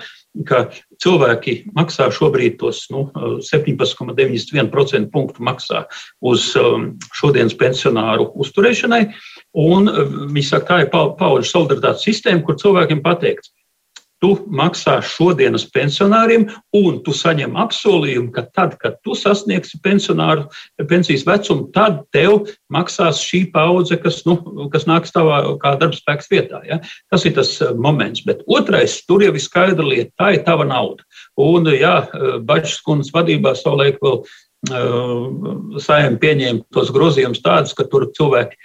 ka 0.48 0.68
cilvēki 1.04 1.58
maksā 1.76 2.08
šobrīd 2.14 2.58
tos 2.62 2.86
nu, 2.94 3.08
17,91% 3.48 5.12
punktu 5.14 5.44
maksā 5.44 5.84
uz 6.22 6.50
um, 6.60 6.94
šodienas 7.18 7.58
pensionāru 7.58 8.30
uzturēšanai. 8.40 9.04
Un 9.58 9.92
viņi 10.30 10.48
saka, 10.48 10.68
tā 10.68 10.82
ir 10.86 10.92
pauģu 10.94 11.48
solidaritātes 11.50 12.06
sistēma, 12.08 12.44
kur 12.46 12.60
cilvēkiem 12.62 13.04
pateikts, 13.06 13.52
tu 14.24 14.32
maksā 14.50 14.98
šodienas 15.06 15.68
pensionāriem, 15.74 16.48
un 16.78 17.00
tu 17.06 17.14
saņem 17.16 17.58
apsolījumu, 17.60 18.32
ka 18.36 18.48
tad, 18.56 18.76
kad 18.82 18.98
tu 19.06 19.16
sasniegsi 19.18 19.80
pensionāru 19.84 20.48
pensijas 20.90 21.26
vecumu, 21.28 21.68
tad 21.76 22.02
tev 22.16 22.50
maksās 22.74 23.22
šī 23.26 23.44
paudze, 23.54 24.00
kas, 24.02 24.24
nu, 24.28 24.40
kas 24.74 24.88
nāks 24.90 25.14
tavā 25.16 25.44
kā 25.62 25.76
darbspēks 25.82 26.32
vietā. 26.34 26.64
Ja? 26.70 26.80
Tas 27.14 27.28
ir 27.30 27.38
tas 27.38 27.54
eh, 27.62 27.74
moments. 27.78 28.24
Bet 28.28 28.44
otrais, 28.48 29.00
tur 29.08 29.26
jau 29.26 29.34
ir 29.34 29.44
skaidra 29.44 29.86
lieta, 29.86 30.12
tā 30.18 30.34
ir 30.38 30.44
tava 30.48 30.66
nauda. 30.68 31.06
Un, 31.38 31.70
jā, 31.74 32.00
Bačs 32.48 32.80
kundas 32.86 33.12
vadībā 33.14 33.54
savulaik 33.58 34.00
vēl 34.02 34.24
uh, 34.24 35.78
saimē 35.84 36.18
pieņēma 36.22 36.66
tos 36.74 36.90
grozījumus 36.94 37.44
tādus, 37.46 37.76
ka 37.78 37.86
tur 37.92 38.08
cilvēki 38.18 38.58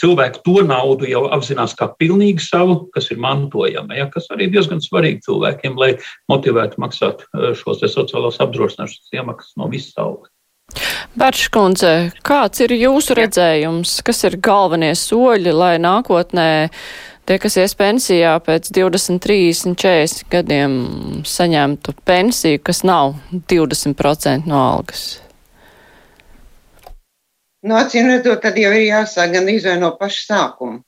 cilvēki 0.00 0.42
to 0.46 0.64
naudu 0.66 1.08
jau 1.10 1.26
apzinās 1.34 1.76
kā 1.78 1.90
pilnīgi 2.00 2.42
savu, 2.44 2.82
kas 2.94 3.10
ir 3.12 3.20
mantojama, 3.22 3.96
ja, 3.98 4.08
kas 4.12 4.30
arī 4.34 4.50
diezgan 4.52 4.82
svarīgi 4.84 5.24
cilvēkiem, 5.28 5.78
lai 5.80 5.94
motivētu 6.32 6.80
maksāt 6.82 7.24
eh, 7.28 7.52
šos 7.58 7.84
sociālās 7.84 8.40
apdrošināšanas 8.42 9.16
iemaksas 9.16 9.56
no 9.60 9.70
visas 9.72 9.96
algas. 10.00 10.32
Bērškundze, 11.18 12.12
kāds 12.22 12.62
ir 12.62 12.74
jūsu 12.76 13.16
redzējums, 13.18 13.96
kas 14.06 14.22
ir 14.28 14.36
galvenie 14.38 14.92
soļi, 14.94 15.50
lai 15.50 15.72
nākotnē 15.82 16.50
tie, 17.26 17.38
kas 17.42 17.58
ies 17.58 17.74
pensijā 17.78 18.36
pēc 18.46 18.70
20, 18.76 19.18
30, 19.24 19.74
40 19.74 20.30
gadiem, 20.30 20.76
saņemtu 21.26 21.96
pensiju, 22.06 22.62
kas 22.62 22.84
nav 22.86 23.16
20% 23.50 24.46
no 24.50 24.62
algas? 24.62 25.08
Nu, 27.60 27.74
acīm 27.76 28.06
redzot, 28.08 28.40
tad 28.40 28.56
jau 28.56 28.70
ir 28.72 28.86
jāsāk 28.86 29.34
gan 29.34 29.48
izvēl 29.52 29.80
no 29.82 29.90
paša 30.00 30.22
sākuma. 30.30 30.80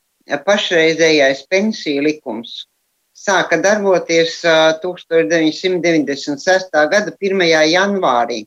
Pašreizējais 0.46 1.42
pensiju 1.50 2.00
likums 2.06 2.66
sāka 3.12 3.58
darboties 3.60 4.38
1996. 4.80 6.70
gada 6.94 7.12
1. 7.12 7.42
janvārī. 7.68 8.46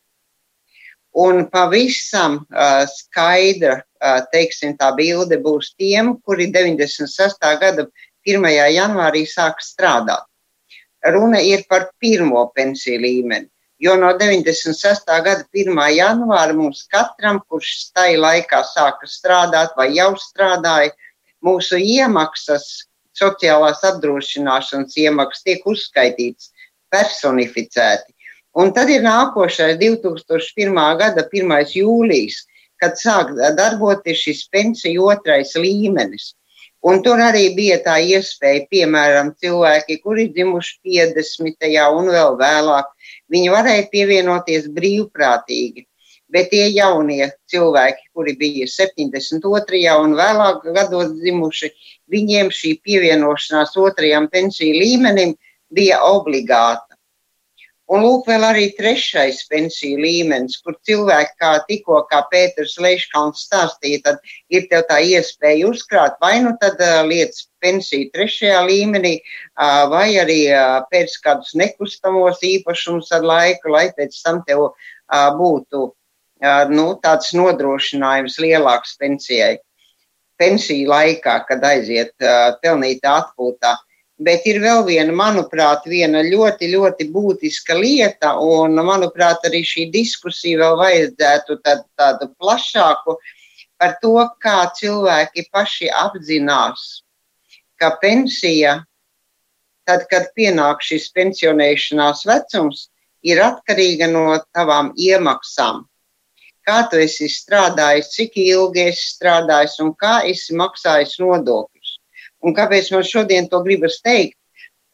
Un 1.16 1.46
pavisam 1.52 2.48
skaidra, 2.92 3.84
teiksim, 4.34 4.74
tā 4.80 4.90
bilde 4.98 5.38
būs 5.46 5.76
tiem, 5.78 6.18
kuri 6.26 6.50
96. 6.52 7.38
gada 7.62 7.88
1. 8.26 8.50
janvārī 8.74 9.24
sāk 9.30 9.62
strādāt. 9.64 10.26
Runa 11.06 11.40
ir 11.46 11.64
par 11.70 11.92
pirmo 12.02 12.52
pensiju 12.56 13.00
līmeni, 13.06 13.48
jo 13.80 13.96
no 14.00 14.14
96. 14.18 15.06
gada 15.24 15.44
1. 15.54 15.80
janvāra 15.98 16.56
mums 16.56 16.86
katram, 16.92 17.42
kurš 17.50 17.92
tajā 17.96 18.20
laikā 18.20 18.64
sāka 18.72 19.10
strādāt 19.10 19.76
vai 19.78 19.92
jau 19.98 20.14
strādāja, 20.20 20.94
mūsu 21.44 21.80
iemaksas 21.80 22.88
sociālās 23.16 23.84
apdrošināšanas 23.88 24.98
iemaksas 25.00 25.46
tiek 25.46 25.68
uzskaitītas 25.68 26.52
personificēti. 26.92 28.12
Un 28.56 28.72
tad 28.76 28.90
ir 28.90 29.04
nākošais 29.04 29.76
2001. 29.82 30.80
gada 31.00 31.28
1. 31.28 31.56
jūlijas, 31.76 32.46
kad 32.80 32.96
sāk 33.00 33.34
darboties 33.58 34.24
šis 34.24 34.48
pensiju 34.52 35.10
otrais 35.12 35.56
līmenis. 35.60 36.34
Un 36.86 37.02
tur 37.02 37.18
arī 37.18 37.48
bija 37.58 37.80
tā 37.82 37.96
iespēja, 37.98 38.68
piemēram, 38.70 39.32
cilvēki, 39.42 39.98
kuri 40.04 40.28
dzimuši 40.36 40.76
50. 40.86 41.66
un 41.98 42.12
vēl 42.14 42.36
vēlāk, 42.38 42.92
viņi 43.34 43.52
varēja 43.54 43.90
pievienoties 43.92 44.70
brīvprātīgi. 44.76 45.86
Bet 46.34 46.50
tie 46.52 46.66
jaunie 46.74 47.28
cilvēki, 47.52 48.10
kuri 48.18 48.34
bija 48.40 48.66
72. 48.68 49.82
un 50.02 50.16
vēlāk 50.18 50.66
gados 50.76 51.14
dzimuši, 51.20 51.70
viņiem 52.12 52.50
šī 52.54 52.74
pievienošanās 52.86 53.76
otrajam 53.78 54.28
pensiju 54.34 54.74
līmenim 54.82 55.36
bija 55.76 56.02
obligāta. 56.08 56.85
Un 57.86 58.02
lūk, 58.02 58.24
vēl 58.26 58.42
arī 58.48 58.64
trešais 58.74 59.44
pensiju 59.46 60.00
līmenis, 60.02 60.58
kur 60.66 60.74
cilvēki, 60.88 61.36
kā 61.42 61.52
tikko 61.68 62.00
kā 62.10 62.24
Pēters 62.32 62.80
Leiškalns 62.82 63.44
stāstīja, 63.46 64.00
tad 64.08 64.32
ir 64.50 64.66
tev 64.72 64.88
tā 64.90 64.98
iespēja 65.06 65.68
uzkrāt 65.70 66.18
vai 66.24 66.40
nu 66.42 66.56
tad 66.62 66.82
uh, 66.82 67.04
lietas 67.06 67.44
pensiju 67.62 68.10
trešajā 68.16 68.64
līmenī, 68.66 69.20
uh, 69.22 69.86
vai 69.92 70.08
arī 70.18 70.40
uh, 70.50 70.80
pēc 70.90 71.14
kādus 71.28 71.54
nekustamos 71.62 72.42
īpašumus 72.42 73.14
ar 73.14 73.30
laiku, 73.30 73.70
lai 73.78 73.92
pēc 73.94 74.18
tam 74.18 74.42
tev 74.50 74.66
uh, 74.66 74.74
būtu 75.38 75.86
uh, 75.86 76.66
nu, 76.74 76.88
tāds 77.06 77.36
nodrošinājums 77.38 78.42
lielāks 78.42 78.98
pensijai 78.98 79.60
pensiju 80.42 80.90
laikā, 80.90 81.38
kad 81.48 81.70
aiziet 81.70 82.16
uh, 82.24 82.56
pelnītā 82.66 83.14
atpūtā. 83.22 83.78
Bet 84.16 84.46
ir 84.48 84.62
vēl 84.64 84.86
viena, 84.88 85.12
manuprāt, 85.12 85.84
viena 85.92 86.22
ļoti, 86.24 86.70
ļoti 86.72 87.08
būtiska 87.12 87.76
lieta, 87.76 88.38
un, 88.40 88.78
manuprāt, 88.88 89.44
arī 89.48 89.60
šī 89.68 89.90
diskusija 89.92 90.62
vēl 90.62 90.78
vajadzētu 90.80 91.58
tad, 91.66 91.84
tādu 92.00 92.30
plašāku 92.40 93.18
par 93.76 93.98
to, 94.02 94.16
kā 94.40 94.72
cilvēki 94.78 95.50
paši 95.52 95.90
apzinās, 95.92 96.86
ka 97.76 97.92
pensija, 98.00 98.78
tad, 99.84 100.08
kad 100.08 100.32
pienāk 100.38 100.80
šis 100.80 101.10
pensionēšanās 101.12 102.24
vecums, 102.30 102.88
ir 103.20 103.44
atkarīga 103.44 104.08
no 104.14 104.30
tavām 104.56 104.94
iemaksām 104.96 105.84
kā 106.66 106.82
tu 106.90 107.00
esi 107.02 107.30
strādājis, 107.30 108.12
cik 108.16 108.38
ilgi 108.42 108.88
esi 108.90 109.10
strādājis 109.14 109.78
un 109.86 109.94
kā 110.02 110.18
esi 110.32 110.56
maksājis 110.58 111.20
nodokļus. 111.22 111.75
Un 112.46 112.54
kāpēc 112.54 112.92
man 112.94 113.04
šodien 113.06 113.50
to 113.50 113.62
gribas 113.66 113.98
teikt? 114.06 114.38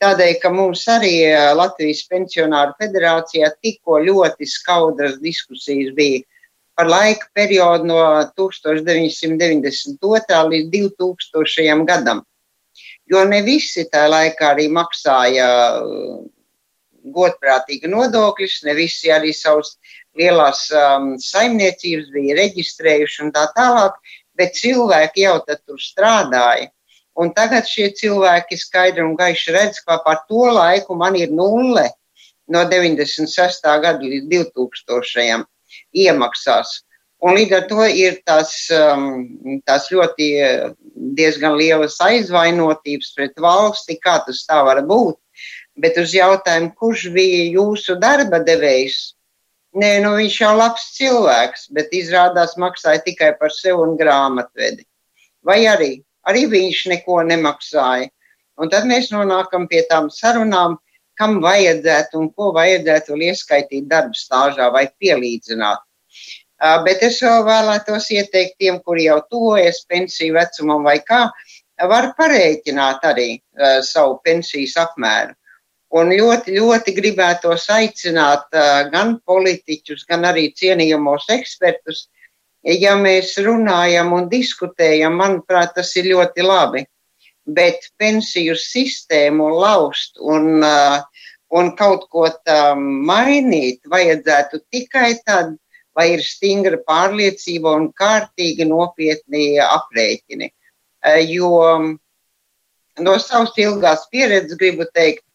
Tādēļ, 0.01 0.33
ka 0.41 0.49
mums 0.49 0.87
arī 0.89 1.29
Latvijas 1.53 2.07
pensionāru 2.09 2.73
federācijā 2.81 3.51
tikko 3.61 3.99
ļoti 4.01 4.47
skaudras 4.49 5.19
diskusijas 5.21 5.91
bija 5.97 6.23
par 6.79 6.87
laika 6.89 7.27
periodu 7.37 7.85
no 7.85 7.99
1992. 8.39 10.39
līdz 10.53 10.67
2000. 10.73 11.85
gadam. 11.85 12.23
Jo 13.11 13.19
ne 13.29 13.41
visi 13.45 13.85
tā 13.91 14.07
laikā 14.09 14.55
arī 14.55 14.65
maksāja 14.73 15.47
godprātīgi 17.13 17.89
nodokļus, 17.91 18.61
ne 18.65 18.73
visi 18.77 19.11
arī 19.13 19.33
savus 19.35 19.75
lielās 20.17 20.65
um, 20.75 21.13
saimniecības 21.21 22.11
bija 22.13 22.37
reģistrējuši 22.41 23.23
un 23.25 23.33
tā 23.35 23.47
tālāk, 23.55 23.97
bet 24.37 24.57
cilvēki 24.57 25.25
jau 25.25 25.37
tur 25.47 25.81
strādāja. 25.81 26.69
Un 27.19 27.33
tagad 27.35 27.67
šie 27.67 27.89
cilvēki 27.97 28.57
skaidri 28.59 29.03
un 29.03 29.17
gaiši 29.19 29.55
redz, 29.55 29.81
ka 29.83 29.99
par 30.05 30.23
to 30.29 30.45
laiku 30.55 30.95
man 30.95 31.17
ir 31.19 31.33
nulle 31.35 31.89
no 32.51 32.63
96. 32.67 33.67
gada 33.83 33.99
līdz 33.99 34.29
2000. 34.31 35.45
iemaksās. 35.95 36.81
Un 37.21 37.35
līdz 37.37 37.53
ar 37.55 37.65
to 37.69 37.85
ir 37.85 38.17
tās, 38.25 38.53
um, 38.73 39.59
tās 39.67 39.91
ļoti 39.91 40.27
diezgan 41.19 41.55
lielas 41.59 41.99
aizvainotības 42.01 43.11
pret 43.15 43.37
valsti, 43.37 43.99
kā 44.01 44.17
tas 44.25 44.41
tā 44.47 44.63
var 44.65 44.81
būt. 44.87 45.19
Bet 45.77 45.99
uz 46.01 46.15
jautājumu, 46.15 46.73
kurš 46.75 47.07
bija 47.13 47.43
jūsu 47.53 47.95
darba 48.01 48.41
devējs, 48.43 49.13
Nē, 49.71 50.01
nu 50.03 50.17
viņš 50.17 50.37
jau 50.41 50.51
labs 50.59 50.89
cilvēks, 50.97 51.69
bet 51.71 51.93
izrādās 51.95 52.57
maksāja 52.59 52.99
tikai 53.05 53.29
par 53.39 53.53
sevi 53.55 53.79
un 53.79 53.93
grāmatvedi. 53.95 54.83
Vai 55.47 55.61
arī, 55.71 55.93
arī 56.27 56.45
viņš 56.51 56.85
neko 56.93 57.21
nemaksāja. 57.27 58.09
Un 58.61 58.69
tad 58.69 58.85
mēs 58.89 59.09
nonākam 59.13 59.67
pie 59.69 59.83
tām 59.89 60.09
sarunām, 60.13 60.77
kam 61.17 61.39
vajadzētu 61.43 62.19
un 62.19 62.29
ko 62.33 62.51
vajadzētu 62.55 63.17
ieskaitīt 63.29 63.87
darba 63.89 64.17
stāžā 64.17 64.69
vai 64.73 64.87
pielīdzināt. 65.01 65.81
Bet 66.85 67.01
es 67.01 67.17
vēl 67.23 67.41
vēlētos 67.47 68.11
ieteikt 68.13 68.59
tiem, 68.61 68.77
kuri 68.85 69.07
jau 69.07 69.17
tuvojas 69.29 69.81
pensiju 69.89 70.35
vecumam 70.37 70.85
vai 70.85 70.99
kā, 71.01 71.23
var 71.89 72.11
parēķināt 72.17 73.05
arī 73.09 73.29
uh, 73.37 73.79
savu 73.81 74.19
pensijas 74.25 74.75
apmēru. 74.83 75.33
Un 75.97 76.13
ļoti, 76.15 76.53
ļoti 76.55 76.93
gribētos 76.95 77.65
aicināt 77.73 78.45
uh, 78.53 78.85
gan 78.93 79.17
politiķus, 79.27 80.05
gan 80.07 80.27
arī 80.29 80.51
cienījamos 80.55 81.25
ekspertus. 81.33 82.05
Ja 82.63 82.93
mēs 82.99 83.33
runājam 83.41 84.11
un 84.13 84.27
diskutējam, 84.29 85.15
manuprāt, 85.17 85.73
tas 85.75 85.95
ir 85.97 86.11
ļoti 86.11 86.45
labi. 86.45 86.83
Bet 87.45 87.87
pensiju 87.97 88.53
sistēmu 88.59 89.47
laust 89.57 90.19
un, 90.21 90.61
un 90.61 91.71
kaut 91.79 92.05
ko 92.13 92.27
mainīt 92.77 93.81
vajadzētu 93.89 94.61
tikai 94.69 95.15
tad, 95.25 95.57
vai 95.97 96.11
ir 96.13 96.21
stingra 96.23 96.77
pārliecība 96.87 97.73
un 97.79 97.89
kārtīgi 97.97 98.69
nopietni 98.69 99.57
aprēķini. 99.59 100.53
Jo 101.33 101.57
no 103.01 103.17
savas 103.19 103.57
ilgās 103.57 104.05
pieredzes 104.13 104.59
gribu 104.61 104.85
teikt, 104.93 105.25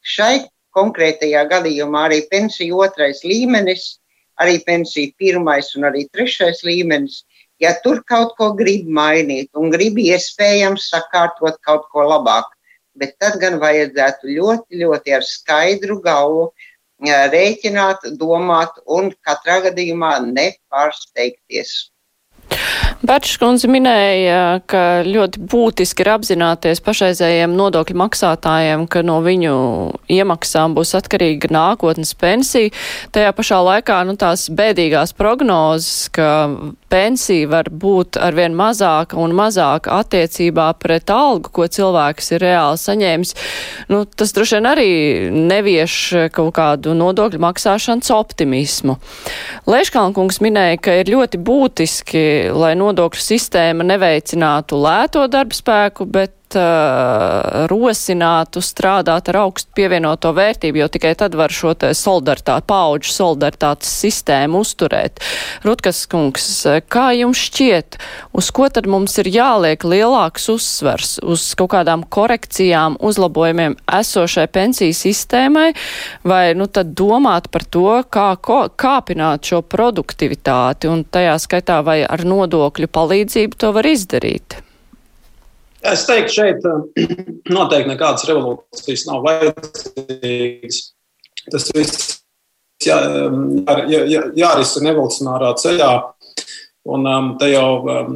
Šai 0.00 0.48
konkrētajā 0.72 1.44
gadījumā 1.48 2.06
arī 2.08 2.20
pensiju 2.30 2.80
otrais 2.86 3.20
līmenis, 3.24 3.99
arī 4.40 4.60
pensiju 4.66 5.12
pirmais 5.20 5.68
un 5.76 5.88
arī 5.90 6.06
trešais 6.14 6.64
līmenis, 6.66 7.24
ja 7.60 7.74
tur 7.84 8.02
kaut 8.08 8.34
ko 8.38 8.52
grib 8.56 8.88
mainīt 8.88 9.50
un 9.54 9.70
grib 9.74 10.00
iespējams 10.00 10.88
sakārtot 10.94 11.60
kaut 11.66 11.86
ko 11.92 12.06
labāk, 12.08 12.48
bet 12.96 13.16
tad 13.20 13.38
gan 13.42 13.60
vajadzētu 13.60 14.32
ļoti, 14.36 14.80
ļoti 14.82 15.16
ar 15.18 15.26
skaidru 15.26 16.00
galvu 16.04 16.50
rēķināt, 17.00 18.10
domāt 18.20 18.76
un 18.86 19.12
katrā 19.24 19.60
gadījumā 19.68 20.18
nepārsteigties. 20.26 21.90
Bērčs 23.00 23.38
kundze 23.40 23.68
minēja, 23.72 24.60
ka 24.68 25.00
ļoti 25.06 25.40
būtiski 25.48 26.04
ir 26.04 26.10
apzināties 26.12 26.82
pašreizējiem 26.84 27.54
nodokļu 27.56 27.96
maksātājiem, 27.96 28.84
ka 28.92 29.00
no 29.06 29.22
viņu 29.24 29.54
iemaksām 30.12 30.76
būs 30.76 30.92
atkarīga 30.98 31.48
nākotnes 31.54 32.12
pensija. 32.20 32.74
Tajā 33.14 33.32
pašā 33.36 33.62
laikā 33.64 34.02
nu, 34.04 34.18
tās 34.20 34.50
bēdīgās 34.52 35.16
prognozes, 35.16 36.10
ka 36.12 36.28
pensija 36.90 37.48
var 37.50 37.70
būt 37.70 38.18
arvien 38.20 38.54
mazāka 38.56 39.18
un 39.20 39.34
mazāka 39.36 40.00
attiecībā 40.00 40.70
pret 40.82 41.10
algu, 41.14 41.52
ko 41.54 41.68
cilvēks 41.70 42.32
ir 42.34 42.44
reāli 42.44 42.80
saņēmis, 42.82 43.34
nu, 43.92 44.02
tas 44.04 44.34
droši 44.36 44.58
vien 44.58 44.70
arī 44.70 44.88
nevieš 45.34 45.96
kaut 46.34 46.52
kādu 46.58 46.94
nodokļu 46.98 47.42
maksāšanas 47.42 48.10
optimismu. 48.14 48.98
Lēškalnkungs 49.70 50.40
minēja, 50.44 50.80
ka 50.82 50.98
ir 51.00 51.12
ļoti 51.14 51.40
būtiski, 51.46 52.24
lai 52.56 52.74
nodokļu 52.80 53.24
sistēma 53.24 53.86
neveicinātu 53.92 54.80
lēto 54.80 55.26
darba 55.30 55.56
spēku, 55.56 56.08
bet 56.10 56.34
uh, 56.58 57.66
rosinātu 57.70 58.62
strādāt 58.64 59.30
ar 59.32 59.40
augstu 59.44 59.72
pievienoto 59.76 60.32
vērtību, 60.36 60.80
jo 60.82 60.88
tikai 60.92 61.12
tad 61.18 61.34
var 61.38 61.52
šo 61.54 61.74
te 61.78 61.92
solidaritāti, 61.96 62.66
paauģu 62.70 63.12
solidaritātes 63.14 63.90
sistēmu 64.04 64.62
uzturēt. 64.64 65.20
Rutkas 65.66 66.04
kungs, 66.10 66.46
kā 66.90 67.10
jums 67.18 67.42
šķiet, 67.48 67.98
uz 68.36 68.50
ko 68.54 68.68
tad 68.72 68.88
mums 68.90 69.18
ir 69.22 69.30
jāliek 69.32 69.84
lielāks 69.84 70.48
uzsvers? 70.52 71.18
Uz 71.22 71.50
kaut 71.58 71.72
kādām 71.74 72.06
korekcijām, 72.06 72.98
uzlabojumiem 73.00 73.76
esošai 74.00 74.46
pensiju 74.52 74.96
sistēmai, 74.96 75.68
vai 76.24 76.44
nu 76.58 76.66
tad 76.66 76.94
domāt 76.98 77.50
par 77.52 77.66
to, 77.66 78.00
kā 78.10 78.32
ko, 78.42 78.62
kāpināt 78.70 79.52
šo 79.52 79.62
produktivitāti 79.66 80.90
un 80.90 81.04
tajā 81.04 81.36
skaitā 81.42 81.80
vai 81.86 82.00
ar 82.06 82.26
nodokļu 82.26 82.90
palīdzību 82.90 83.60
to 83.60 83.76
var 83.76 83.88
izdarīt? 83.90 84.60
Es 85.80 86.04
teiktu, 86.08 86.34
šeit 86.34 86.66
eh, 86.68 87.12
noteikti 87.56 87.88
nekādas 87.88 88.26
revolūcijas 88.28 89.06
nav 89.08 89.22
vajadzīgas. 89.26 90.80
Tas 91.50 91.70
viss 91.72 92.10
jā, 92.84 92.96
jā, 93.88 94.02
jā, 94.08 94.24
jārisina 94.36 94.92
evolucionārā 94.94 95.54
ceļā. 95.60 95.92
Un 96.88 97.04
um, 97.04 97.26
te 97.36 97.50
jau 97.50 97.82
um, 97.84 98.14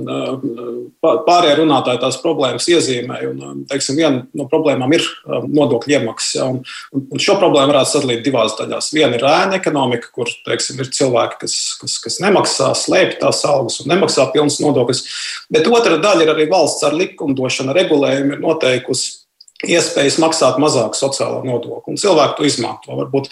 pārējie 1.05 1.59
runātāji 1.59 2.01
tās 2.01 2.17
problēmas 2.23 2.65
iezīmē. 2.73 3.19
Un, 3.29 3.43
um, 3.45 3.59
viena 3.69 4.23
no 4.33 4.47
problēmām 4.49 4.95
ir 4.97 5.05
um, 5.05 5.51
nodokļu 5.53 5.99
iemaksas. 5.99 6.31
Ja, 6.39 6.47
un, 6.49 6.63
un 6.97 7.21
šo 7.21 7.37
problēmu 7.43 7.75
varētu 7.75 7.91
sadalīt 7.91 8.23
divās 8.25 8.57
daļās. 8.57 8.89
Viena 8.97 9.19
ir 9.19 9.27
ēna 9.29 9.59
ekonomika, 9.61 10.09
kur 10.17 10.33
teiksim, 10.49 10.81
ir 10.81 10.89
cilvēki, 10.97 11.43
kas, 11.45 11.59
kas, 11.83 11.99
kas 12.07 12.17
nemaksā, 12.25 12.71
slēpj 12.87 13.19
tās 13.21 13.43
algas 13.51 13.83
un 13.85 13.93
nemaksā 13.93 14.31
pilnas 14.33 14.57
nodokļus. 14.65 15.05
Bet 15.53 15.69
otra 15.69 16.01
daļa 16.01 16.25
ir 16.25 16.33
arī 16.33 16.49
valsts 16.49 16.89
ar 16.89 16.97
likumdošanu, 16.97 17.77
regulējumu, 17.77 18.39
ir 18.39 18.43
noteikusi 18.47 19.24
iespējas 19.71 20.19
maksāt 20.23 20.59
mazāk 20.63 20.97
sociālo 20.99 21.43
nodokli. 21.47 21.95
Un 21.95 22.01
cilvēki 22.01 22.37
to 22.39 22.47
izmanto. 22.49 22.97
Varbūt 22.99 23.31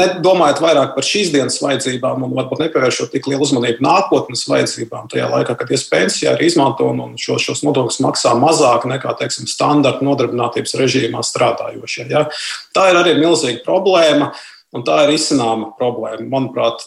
nedomājot 0.00 0.62
vairāk 0.64 0.94
par 0.96 1.04
šīs 1.04 1.32
dienas 1.34 1.58
vajadzībām 1.60 2.24
un 2.24 2.32
varbūt 2.38 2.62
nepievēršot 2.64 3.12
tik 3.12 3.28
lielu 3.28 3.44
uzmanību 3.44 3.84
nākotnes 3.84 4.46
vajadzībām, 4.48 5.10
tajā 5.12 5.28
laikā, 5.32 5.56
kad 5.60 5.74
ies 5.76 5.84
pensijā, 5.90 6.32
arī 6.32 6.48
izmanto 6.48 6.88
un 6.88 7.18
šo, 7.20 7.36
šos 7.42 7.60
nodokļus 7.66 8.00
maksā 8.06 8.32
mazāk 8.40 8.88
nekā 8.88 9.12
teiksim, 9.20 9.50
standarta 9.50 10.04
nodarbinātības 10.06 10.76
režīmā 10.80 11.20
strādājošie. 11.26 12.08
Ja? 12.12 12.26
Tā 12.76 12.88
ir 12.92 13.00
arī 13.02 13.18
milzīga 13.20 13.64
problēma. 13.66 14.32
Un 14.74 14.82
tā 14.82 15.04
ir 15.04 15.14
izcināma 15.14 15.70
problēma. 15.78 16.24
Manuprāt, 16.32 16.82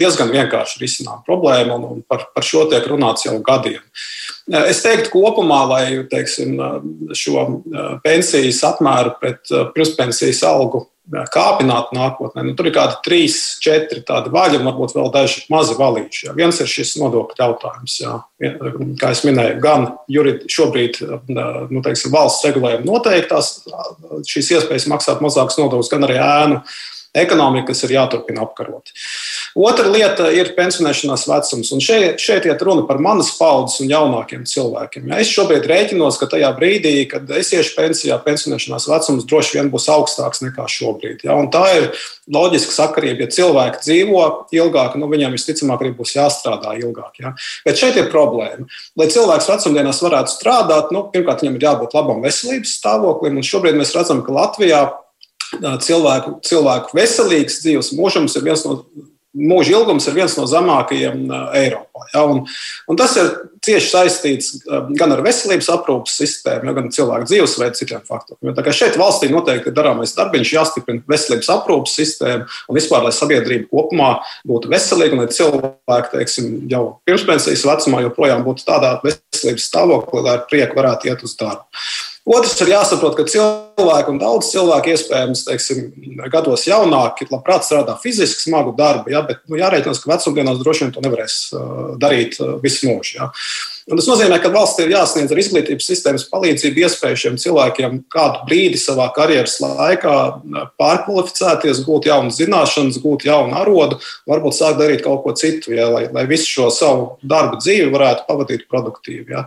diezgan 0.00 0.32
vienkārši 0.34 0.80
risināma 0.82 1.22
problēma, 1.26 1.78
un 1.78 2.00
par, 2.08 2.26
par 2.34 2.46
šo 2.46 2.64
tiek 2.70 2.86
runāts 2.90 3.28
jau 3.28 3.36
gadiem. 3.46 3.82
Es 4.66 4.82
teiktu, 4.82 5.12
kopumā, 5.12 5.60
lai 5.70 5.84
teiksim, 6.10 6.56
šo 7.14 7.46
pensijas 8.02 8.64
apmēru 8.72 9.14
pret 9.20 9.54
pirmspensijas 9.76 10.42
algu 10.48 10.88
kāpināt 11.10 11.90
nākotnē. 11.94 12.44
Nu, 12.46 12.54
tur 12.56 12.68
ir 12.70 12.74
kādi 12.76 12.98
trīs, 13.04 13.38
četri 13.62 14.04
tādi 14.06 14.30
vaļi, 14.32 14.60
un 14.60 14.68
varbūt 14.70 14.94
vēl 14.96 15.10
daži 15.12 15.42
mazi 15.52 15.74
valīši. 15.78 16.28
Jā. 16.28 16.34
Viens 16.38 16.60
ir 16.62 16.70
šis 16.70 16.94
nodokļu 17.00 17.38
jautājums. 17.38 17.96
Jā. 18.00 18.14
Kā 19.00 19.10
jau 19.12 19.28
minēju, 19.28 19.58
gan 19.62 19.88
jurid, 20.10 20.46
šobrīd 20.52 21.02
nu, 21.28 21.82
teiksim, 21.84 22.14
valsts 22.14 22.46
regulējuma 22.46 22.86
noteiktās 22.86 23.52
šīs 24.30 24.54
iespējas 24.56 24.88
maksāt 24.94 25.22
mazākus 25.24 25.58
nodokļus, 25.60 25.92
gan 25.92 26.06
arī 26.06 26.18
ēnu 26.22 26.62
ekonomika, 27.14 27.68
kas 27.70 27.84
ir 27.84 27.92
jāturpina 27.98 28.46
apkarot. 28.46 28.92
Otra 29.58 29.90
lieta 29.92 30.30
ir 30.32 30.54
pensionēšanās 30.56 31.26
vecums. 31.28 31.72
Un 31.76 31.82
šeit, 31.84 32.20
šeit 32.22 32.46
iet 32.48 32.62
runa 32.64 32.86
par 32.88 33.02
manas 33.04 33.34
paudzes 33.36 33.82
un 33.84 33.90
jaunākiem 33.92 34.46
cilvēkiem. 34.48 35.10
Ja 35.12 35.20
es 35.20 35.32
šobrīd 35.32 35.68
rēķinos, 35.68 36.16
ka 36.20 36.30
tajā 36.32 36.48
brīdī, 36.56 36.94
kad 37.10 37.28
es 37.36 37.52
iešu 37.52 37.76
pensijā, 37.76 38.16
pensionēšanās 38.24 38.88
vecums 38.88 39.28
droši 39.28 39.58
vien 39.58 39.68
būs 39.72 39.90
augstāks 39.92 40.40
nekā 40.46 40.64
šobrīd. 40.72 41.26
Ja? 41.28 41.36
Un 41.36 41.50
tā 41.52 41.66
ir 41.76 41.90
loģiska 42.32 42.72
sakarība. 42.78 43.26
Ja 43.26 43.36
cilvēki 43.36 43.84
dzīvo 43.84 44.24
ilgāk, 44.56 44.96
nu, 44.96 45.10
viņiem 45.12 45.36
visticamāk 45.36 45.84
arī 45.84 45.92
būs 46.00 46.16
jāstrādā 46.16 46.78
ilgāk. 46.80 47.20
Ja? 47.20 47.34
Bet 47.66 47.80
šeit 47.82 48.00
ir 48.00 48.08
problēma. 48.12 48.64
Lai 48.96 49.10
cilvēks 49.12 49.52
vecumdienās 49.52 50.00
varētu 50.00 50.32
strādāt, 50.32 50.96
nu, 50.96 51.04
pirmkārt, 51.12 51.44
viņam 51.44 51.60
ir 51.60 51.68
jābūt 51.68 51.96
labam 51.98 52.24
veselības 52.24 52.76
stāvoklim. 52.80 53.36
Un 53.36 53.48
šobrīd 53.52 53.76
mēs 53.76 53.92
redzam, 53.98 54.24
ka 54.24 54.32
Latvijā 54.32 54.86
cilvēku, 55.60 56.38
cilvēku 56.46 56.96
veselīgs 56.96 57.62
dzīves 57.64 57.92
mūžums 57.98 58.38
ir 58.38 58.46
viens 58.50 58.68
no. 58.68 58.82
Mūža 59.32 59.72
ilgums 59.72 60.04
ir 60.10 60.12
viens 60.12 60.34
no 60.36 60.42
zemākajiem 60.44 61.22
Eiropā. 61.56 62.02
Ja? 62.12 62.26
Un, 62.28 62.42
un 62.84 62.98
tas 63.00 63.14
ir 63.16 63.30
cieši 63.64 63.88
saistīts 63.88 64.50
gan 64.98 65.14
ar 65.14 65.22
veselības 65.24 65.70
aprūpas 65.72 66.18
sistēmu, 66.20 66.74
gan 66.76 66.90
cilvēku 66.92 67.30
dzīvesveidu, 67.30 67.78
citiem 67.78 68.02
faktoriem. 68.04 68.52
Tā 68.52 68.66
kā 68.66 68.76
šeit 68.76 69.00
valstī 69.00 69.30
noteikti 69.32 69.72
ir 69.72 69.76
darāmais 69.78 70.12
darbiņš, 70.18 70.52
jāstiprina 70.52 71.00
veselības 71.08 71.48
aprūpas 71.56 71.96
sistēma 71.96 72.44
un 72.44 72.76
vispār, 72.76 73.06
lai 73.06 73.16
sabiedrība 73.16 73.70
kopumā 73.72 74.12
būtu 74.52 74.68
veselīga 74.72 75.16
un 75.16 75.24
lai 75.24 75.32
cilvēki 75.32 76.12
teiksim, 76.18 76.54
jau 76.68 76.84
pirmspensijas 77.08 77.64
vecumā 77.72 78.04
joprojām 78.04 78.44
būtu 78.44 78.68
tādā 78.68 78.98
veselības 79.00 79.70
stāvoklī, 79.72 80.26
lai 80.26 80.36
ar 80.36 80.48
prieku 80.50 80.82
varētu 80.82 81.08
iet 81.08 81.24
uz 81.24 81.38
darbu. 81.40 81.64
Otrs 82.22 82.54
ir 82.62 82.68
jāsaprot, 82.70 83.16
ka 83.18 83.24
cilvēki 83.26 84.12
un 84.12 84.18
daudz 84.20 84.52
cilvēku, 84.52 84.92
iespējams, 84.92 85.40
teiksim, 85.48 85.80
gados 86.30 86.68
jaunāki, 86.68 87.26
labprāt 87.32 87.66
strādā 87.66 87.96
fiziski 87.98 88.44
smagu 88.44 88.76
darbu, 88.78 89.10
ja, 89.10 89.24
bet 89.26 89.40
nu, 89.50 89.56
jārēķinās, 89.58 89.98
ka 89.98 90.12
vecumdienās 90.12 90.60
droši 90.60 90.84
vien 90.84 90.92
to 90.94 91.02
nevarēs 91.02 91.38
darīt 91.98 92.38
visu 92.62 92.86
mūžu. 92.86 93.16
Ja. 93.16 93.26
Un 93.90 93.98
tas 93.98 94.06
nozīmē, 94.06 94.36
ka 94.38 94.52
valsts 94.54 94.78
ir 94.84 94.92
jāsniedz 94.92 95.34
ar 95.34 95.40
izglītības 95.42 95.88
sistēmas 95.90 96.28
palīdzību 96.30 96.84
iespēju 96.84 97.18
šiem 97.24 97.38
cilvēkiem 97.42 97.96
kādu 98.14 98.44
brīdi 98.46 98.78
savā 98.78 99.08
karjeras 99.16 99.56
laikā 99.64 100.14
pārkvalificēties, 100.78 101.80
gūt 101.88 102.06
jaunas 102.06 102.38
zināšanas, 102.38 103.00
gūt 103.02 103.26
jaunu 103.26 103.58
arodu, 103.58 103.98
varbūt 104.30 104.60
sākt 104.60 104.78
darīt 104.78 105.02
kaut 105.02 105.24
ko 105.26 105.34
citu, 105.34 105.74
ja, 105.74 105.90
lai, 105.90 106.04
lai 106.14 106.22
visu 106.30 106.46
šo 106.46 106.68
savu 106.70 107.10
darbu 107.26 107.58
dzīvi 107.58 107.90
varētu 107.90 108.28
pavadīt 108.30 108.68
produktīvi. 108.70 109.34
Ja. 109.34 109.42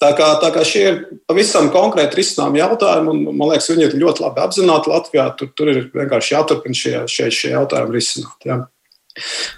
Tā 0.00 0.14
kā, 0.16 0.26
tā 0.40 0.48
kā 0.54 0.62
šie 0.64 0.82
ir 0.88 0.98
pavisam 1.28 1.66
konkrēti 1.74 2.16
risinājumi 2.22 2.62
jautājumi, 2.62 3.12
un 3.12 3.36
man 3.36 3.50
liekas, 3.50 3.68
viņi 3.68 3.84
ir 3.84 3.96
ļoti 4.00 4.24
labi 4.24 4.40
apzināti 4.40 4.88
Latvijā. 4.88 5.26
Tur, 5.36 5.50
tur 5.52 5.72
ir 5.74 5.82
vienkārši 5.92 6.34
jāturpina 6.38 6.78
šie, 6.80 6.94
šie, 7.10 7.26
šie 7.36 7.50
jautājumi 7.52 7.98
risināt. 7.98 8.46
Ja. 8.48 8.62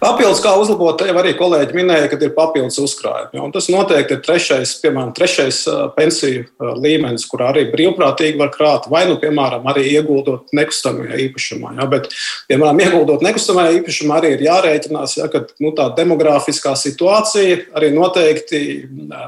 Papildus, 0.03 0.41
kā 0.45 0.53
uzlabot, 0.61 1.03
jau 1.07 1.17
arī 1.21 1.33
kolēģi 1.39 1.77
minēja, 1.77 2.09
ka 2.13 2.19
ir 2.21 2.35
papildus 2.37 2.79
uzkrājumi. 2.83 3.39
Ja, 3.39 3.49
tas 3.55 3.69
noteikti 3.73 4.17
ir 4.17 4.23
trešais, 4.25 4.75
piemēram, 4.83 5.13
trešais 5.17 5.63
pensiju 5.97 6.47
līmenis, 6.83 7.27
kurā 7.31 7.51
arī 7.53 7.67
brīvprātīgi 7.73 8.41
var 8.41 8.53
krāt, 8.55 8.89
vai, 8.93 9.05
nu, 9.11 9.19
piemēram, 9.23 9.67
arī 9.73 9.85
ieguldot 9.93 10.53
nekustamajā 10.57 11.21
īpašumā. 11.27 11.75
Ja, 11.81 11.89
bet, 11.91 12.09
piemēram, 12.51 12.83
ieguldot 12.87 13.27
nekustamajā 13.27 13.77
īpašumā 13.81 14.21
arī 14.21 14.35
ir 14.37 14.47
jārēķinās, 14.49 15.19
ja, 15.21 15.29
ka 15.33 15.45
nu, 15.63 15.75
tā 15.79 15.91
demografiskā 15.99 16.75
situācija 16.79 17.61
arī 17.79 17.93
noteikti 17.95 18.63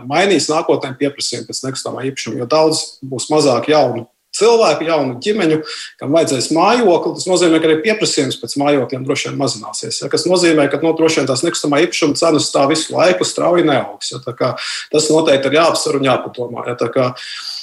mainīs 0.09 0.51
nākotnē 0.53 0.94
pieprasījumu 1.01 1.51
pēc 1.51 1.62
nekustamā 1.68 2.09
īpašuma, 2.11 2.42
jo 2.42 2.51
daudz 2.51 2.85
būs 3.05 3.31
mazāk 3.33 3.70
jaunu 3.73 4.09
cilvēku, 4.35 4.87
jaunu 4.88 5.18
ģimeņu, 5.23 5.59
kam 6.01 6.14
vajadzēs 6.14 6.51
mājokli. 6.55 7.14
Tas 7.18 7.27
nozīmē, 7.31 7.61
ka 7.61 7.68
arī 7.70 7.77
pieprasījums 7.85 8.38
pēc 8.40 8.57
mājokļiem 8.61 9.05
droši 9.07 9.31
vien 9.31 9.38
mazināsies. 9.40 10.01
Ja, 10.03 10.11
kas 10.12 10.27
nozīmē, 10.29 10.66
ka 10.73 10.81
no, 10.83 10.92
nu, 10.92 10.99
droši 10.99 11.23
vien 11.23 11.29
tās 11.31 11.44
nekustamā 11.47 11.83
īpašuma 11.85 12.18
cenas 12.20 12.51
tā 12.55 12.64
visu 12.70 12.94
laiku 12.94 13.27
strauji 13.29 13.66
neaugs. 13.68 14.14
Ja, 14.14 14.23
tas 14.25 15.11
noteikti 15.12 15.51
ir 15.51 15.61
jāapsver 15.61 16.01
un 16.01 16.09
jāpadomā. 16.09 16.66
Ja, 16.70 16.79
tā 16.81 16.90
kā, 16.94 17.12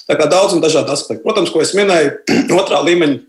tā 0.09 0.19
kā 0.19 0.29
daudz 0.31 0.55
un 0.57 0.63
dažādi 0.63 0.93
aspekti. 0.95 1.25
Protams, 1.25 1.53
ko 1.53 1.63
es 1.63 1.75
minēju, 1.77 2.15
otrā 2.61 2.81
līmeņa. 2.87 3.27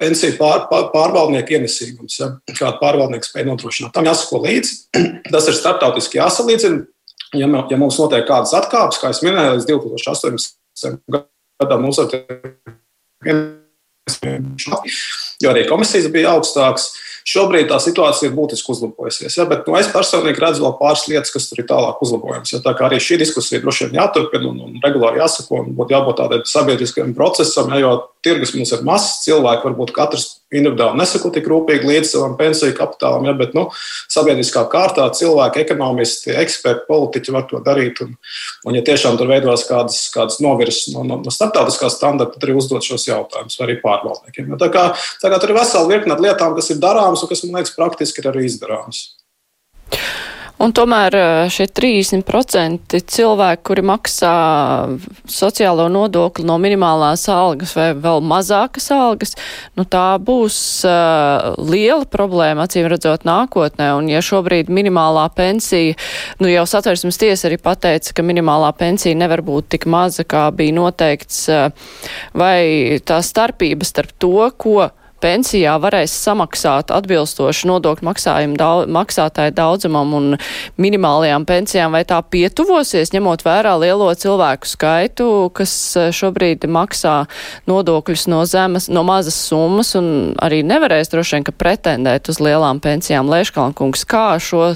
Pensiju 0.00 0.34
pār, 0.40 0.64
pār, 0.66 0.88
pārvaldnieku 0.90 1.54
ienesīgums, 1.54 2.16
ja, 2.18 2.32
kāda 2.48 2.80
pārvaldnieka 2.80 3.28
spēja 3.28 3.46
nodrošināt. 3.46 3.92
Tam 3.94 4.08
jāsako 4.08 4.40
līdzi. 4.42 4.80
Tas 5.34 5.46
ir 5.46 5.54
starptautiski 5.54 6.18
jāsalīdzina. 6.18 6.82
Ja, 7.38 7.46
ja 7.46 7.78
mums 7.80 7.96
notiek 8.00 8.26
kādas 8.28 8.52
atkāpes, 8.58 8.98
kā 9.00 9.12
jau 9.12 9.28
minēju, 9.28 9.54
līdz 9.60 9.68
2018. 9.70 10.98
gadam, 11.06 11.31
gadam 11.60 11.88
uzsver, 11.88 12.24
jo 15.42 15.50
arī 15.52 15.66
komisijas 15.68 16.10
bija 16.12 16.36
augstākas. 16.36 16.92
Šobrīd 17.22 17.68
tā 17.70 17.76
situācija 17.78 18.26
ir 18.26 18.34
būtiski 18.34 18.72
uzlabojusies. 18.74 19.36
Ja, 19.38 19.44
bet 19.46 19.68
nu, 19.68 19.76
es 19.78 19.86
personīgi 19.92 20.42
redzu 20.42 20.64
vēl 20.64 20.72
pāris 20.80 21.04
lietas, 21.06 21.30
kas 21.30 21.46
tur 21.46 21.60
ir 21.62 21.68
tālāk 21.68 22.00
uzlabojams. 22.02 22.50
Ja, 22.50 22.58
tā 22.64 22.72
kā 22.74 22.88
arī 22.88 22.98
šī 22.98 23.20
diskusija 23.20 23.62
droši 23.62 23.86
vien 23.86 24.00
jāturpina 24.00 24.50
un, 24.50 24.58
un 24.66 24.80
regulāri 24.82 25.22
jāsako, 25.22 25.60
un 25.62 25.76
būtu 25.78 25.94
jābūt 25.94 26.18
tādam 26.18 26.42
sabiedriskam 26.50 27.14
procesam, 27.14 27.70
ja, 27.70 27.78
jo 27.84 27.92
tirgus 28.24 28.54
mums 28.56 28.72
ir 28.74 28.84
mazs, 28.86 29.20
cilvēki 29.26 29.68
varbūt 29.68 29.92
katrs 29.96 30.28
individuāli 30.52 31.00
nesako 31.00 31.30
tik 31.32 31.46
rūpīgi 31.48 31.88
līdz 31.88 32.10
savam 32.12 32.34
pensiju 32.38 32.74
kapitālam, 32.76 33.24
ja, 33.28 33.34
bet 33.36 33.54
nu, 33.56 33.66
sabiedriskā 34.12 34.64
kārtā 34.72 35.06
cilvēki, 35.16 35.62
ekonomisti, 35.64 36.34
eksperti, 36.42 36.84
politiķi 36.90 37.34
var 37.34 37.46
to 37.50 37.62
darīt. 37.64 38.02
Un, 38.04 38.12
un 38.68 38.76
ja 38.78 38.84
tiešām 38.86 39.16
tur 39.20 39.30
veidojas 39.32 39.64
kādas, 39.68 40.02
kādas 40.14 40.38
novirzes 40.44 40.92
no, 40.94 41.06
no, 41.08 41.18
no 41.24 41.34
starptautiskā 41.34 41.90
standarta, 41.92 42.36
tad 42.36 42.48
arī 42.48 42.58
uzdot 42.60 42.84
šos 42.86 43.08
jautājumus 43.08 43.58
arī 43.64 43.78
pārvaldniekiem. 43.82 44.52
Ja, 44.52 44.60
tā, 44.60 44.70
kā, 44.74 44.84
tā 45.22 45.32
kā 45.32 45.40
tur 45.40 45.54
ir 45.54 45.60
vesela 45.62 45.88
virkne 45.90 46.20
lietām, 46.20 46.56
kas 46.58 46.70
ir 46.74 46.82
darāmas 46.82 47.24
un 47.24 47.32
kas, 47.32 47.44
man 47.46 47.62
liekas, 47.62 47.76
praktiski 47.78 48.24
ir 48.24 48.32
arī 48.32 48.46
izdarāmas. 48.50 49.06
Un 50.62 50.70
tomēr 50.70 51.14
šie 51.50 51.64
30% 51.74 52.94
cilvēki, 53.10 53.62
kuri 53.66 53.82
maksā 53.82 54.34
sociālo 55.26 55.88
nodokli 55.90 56.46
no 56.46 56.54
minimālās 56.62 57.24
algas 57.32 57.72
vai 57.74 57.88
vēl 57.98 58.22
mazākas 58.30 58.86
algas, 58.94 59.34
nu 59.74 59.82
tā 59.82 60.04
būs 60.22 60.56
uh, 60.86 61.58
liela 61.58 62.06
problēma, 62.06 62.68
acīm 62.68 62.86
redzot, 62.92 63.26
nākotnē. 63.26 63.90
Un 63.98 64.12
ja 64.12 64.22
šobrīd 64.22 64.70
minimālā 64.70 65.26
pensija, 65.34 65.98
nu 66.38 66.50
jau 66.52 66.62
satversmes 66.70 67.18
tiesa 67.18 67.50
arī 67.50 67.58
pateica, 67.58 68.14
ka 68.14 68.26
minimālā 68.26 68.70
pensija 68.78 69.18
nevar 69.18 69.42
būt 69.42 69.72
tik 69.74 69.90
maza, 69.90 70.22
kā 70.22 70.46
bija 70.54 70.78
noteikts, 70.78 71.42
uh, 71.50 71.94
vai 72.38 73.02
tā 73.02 73.18
starpība 73.26 73.88
starp 73.88 74.14
to, 74.22 74.46
ko 74.62 74.92
pensijā 75.22 75.74
varēs 75.82 76.12
samaksāt 76.24 76.90
atbilstoši 76.94 77.68
nodokļu 77.70 78.06
maksājumu 78.08 78.58
daudz, 78.58 78.90
maksātāju 78.92 79.54
daudzumam 79.56 80.14
un 80.18 80.28
minimālajām 80.82 81.46
pensijām, 81.48 81.94
vai 81.94 82.02
tā 82.08 82.18
pietuvosies, 82.22 83.14
ņemot 83.14 83.44
vērā 83.46 83.74
lielo 83.80 84.10
cilvēku 84.18 84.68
skaitu, 84.68 85.28
kas 85.56 85.72
eh, 85.96 86.10
šobrīd 86.14 86.66
maksā 86.70 87.22
nodokļus 87.70 88.26
no 88.32 88.42
zemes, 88.48 88.90
no 88.92 89.04
mazas 89.06 89.38
summas 89.48 89.94
un 89.98 90.34
arī 90.42 90.62
nevarēs 90.66 91.12
droši 91.12 91.38
vien, 91.38 91.48
ka 91.48 91.56
pretendēt 91.56 92.30
uz 92.32 92.42
lielām 92.42 92.82
pensijām. 92.82 93.30
Lēškalnkungs, 93.32 94.06
kā 94.08 94.28
šo, 94.42 94.72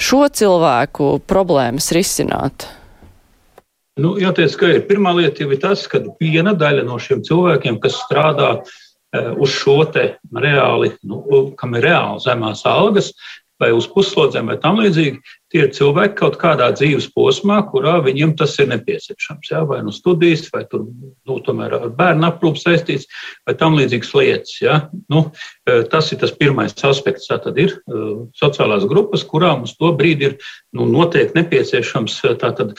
šo 0.00 0.26
cilvēku 0.26 1.18
problēmas 1.30 1.92
risināt? 1.96 2.68
Nu, 4.00 4.14
jāteic, 4.16 4.54
ka 4.56 4.68
ir 4.72 4.84
pirmā 4.88 5.12
lieta 5.18 5.42
jau 5.42 5.50
ir 5.52 5.58
tas, 5.60 5.82
ka 5.90 6.00
viena 6.22 6.54
daļa 6.56 6.86
no 6.88 6.96
šiem 7.02 7.20
cilvēkiem, 7.26 7.76
kas 7.82 7.98
strādā 8.06 8.54
uh, 8.56 8.78
uz 9.12 9.50
šo 9.50 9.82
te 9.90 10.06
reāli, 10.36 10.92
nu, 11.02 11.22
kam 11.58 11.74
ir 11.78 11.88
reāli 11.88 12.22
zemās 12.24 12.62
algas, 12.68 13.12
vai 13.60 13.70
uz 13.76 13.86
puslodzēm 13.92 14.48
vai 14.48 14.56
tam 14.60 14.78
līdzīgi, 14.80 15.20
tie 15.52 15.64
ir 15.66 15.72
cilvēki 15.76 16.16
kaut 16.16 16.38
kādā 16.40 16.70
dzīves 16.72 17.10
posmā, 17.12 17.58
kurā 17.68 17.98
viņiem 18.06 18.32
tas 18.40 18.56
ir 18.62 18.70
nepieciešams. 18.70 19.50
Jā, 19.52 19.60
vai 19.68 19.82
nu 19.84 19.92
studijas, 19.92 20.46
vai 20.54 20.64
tur, 20.70 20.86
nu, 21.28 21.38
tomēr 21.44 21.76
ar 21.76 21.90
bērnu 21.96 22.28
aprūpu 22.30 22.62
saistīts, 22.62 23.10
vai 23.48 23.56
tam 23.60 23.76
līdzīgas 23.76 24.14
lietas. 24.16 24.56
Jā. 24.62 24.78
Nu, 25.12 25.26
tas 25.90 26.10
ir 26.12 26.20
tas 26.20 26.32
pirmais 26.36 26.74
aspekts. 26.86 27.28
Tā 27.30 27.38
tad 27.42 27.58
ir 27.60 27.74
e, 27.76 28.00
sociālās 28.38 28.86
grupas, 28.90 29.24
kurām 29.26 29.64
uz 29.66 29.74
to 29.78 29.92
brīdi 29.96 30.30
ir 30.30 30.36
nu, 30.76 30.86
noteikti 30.90 31.38
nepieciešams 31.38 32.16
e, 32.24 32.34
tātad, 32.40 32.74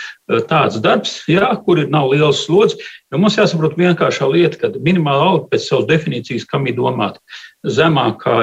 tāds 0.50 0.80
darbs, 0.84 1.20
jā, 1.32 1.50
kur 1.66 1.82
ir 1.82 1.92
nav 1.94 2.12
liels 2.14 2.46
slodzi. 2.46 2.80
Jo 3.12 3.20
mums 3.20 3.38
jāsaprot 3.40 3.78
vienkāršā 3.80 4.30
lieta, 4.32 4.60
ka 4.62 4.72
minimāla 4.80 5.32
alga 5.34 5.52
pēc 5.52 5.68
savas 5.68 5.90
definīcijas, 5.90 6.48
kam 6.48 6.70
ir 6.70 6.78
domāta 6.78 7.20
zemākā 7.68 8.38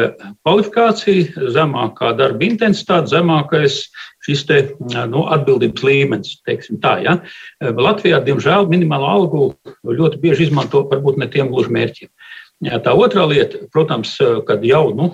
kvalifikācija, 0.45 1.49
zemākā 1.55 2.13
darba 2.19 2.47
intensitāte, 2.47 3.11
zemākais 3.15 3.81
šis 4.27 4.45
te, 4.49 4.59
nu, 5.09 5.25
atbildības 5.33 5.85
līmenis. 5.87 6.37
Tā, 6.83 6.99
ja? 7.05 7.17
Latvijā, 7.63 8.21
diemžēl, 8.27 8.69
minimālo 8.71 9.09
algu 9.09 9.43
ļoti 9.89 10.21
bieži 10.23 10.49
izmanto 10.49 10.85
varbūt 10.91 11.21
ne 11.23 11.31
tiem 11.33 11.51
gluži 11.53 11.73
mērķiem. 11.75 12.13
Tā 12.59 12.91
otrā 12.99 13.23
lieta, 13.31 13.61
protams, 13.71 14.17
kad 14.49 14.65
jau 14.67 14.89
nu, 14.91 15.13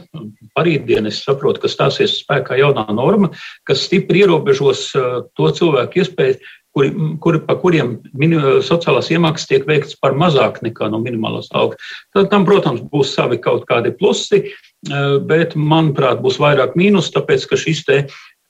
parītdien 0.57 1.11
es 1.11 1.20
saprotu, 1.26 1.61
ka 1.61 1.68
stāsies 1.68 2.16
spēkā 2.22 2.57
jaunā 2.57 2.86
norma, 2.97 3.34
kas 3.68 3.84
stipri 3.84 4.22
ierobežos 4.24 4.86
to 5.36 5.51
cilvēku 5.59 6.01
iespēju, 6.01 6.38
kuri, 6.74 6.90
kuri, 7.20 7.40
pa 7.45 7.57
kuriem 7.61 7.99
mini, 8.16 8.40
sociālās 8.64 9.12
iemaksas 9.12 9.51
tiek 9.51 9.68
veikts 9.68 9.99
par 10.01 10.16
mazāk 10.18 10.62
nekā 10.64 10.88
no 10.90 11.03
minimālās 11.05 11.53
algas. 11.53 11.92
Tad 12.16 12.32
tam, 12.32 12.49
protams, 12.49 12.82
būs 12.90 13.12
savi 13.14 13.38
kaut 13.45 13.68
kādi 13.68 13.92
plusi, 13.95 14.47
bet, 15.28 15.55
manuprāt, 15.55 16.24
būs 16.24 16.40
vairāk 16.42 16.74
mīnus, 16.80 17.12
tāpēc, 17.14 17.47
ka 17.51 17.61
šis 17.61 17.84
te 17.84 18.01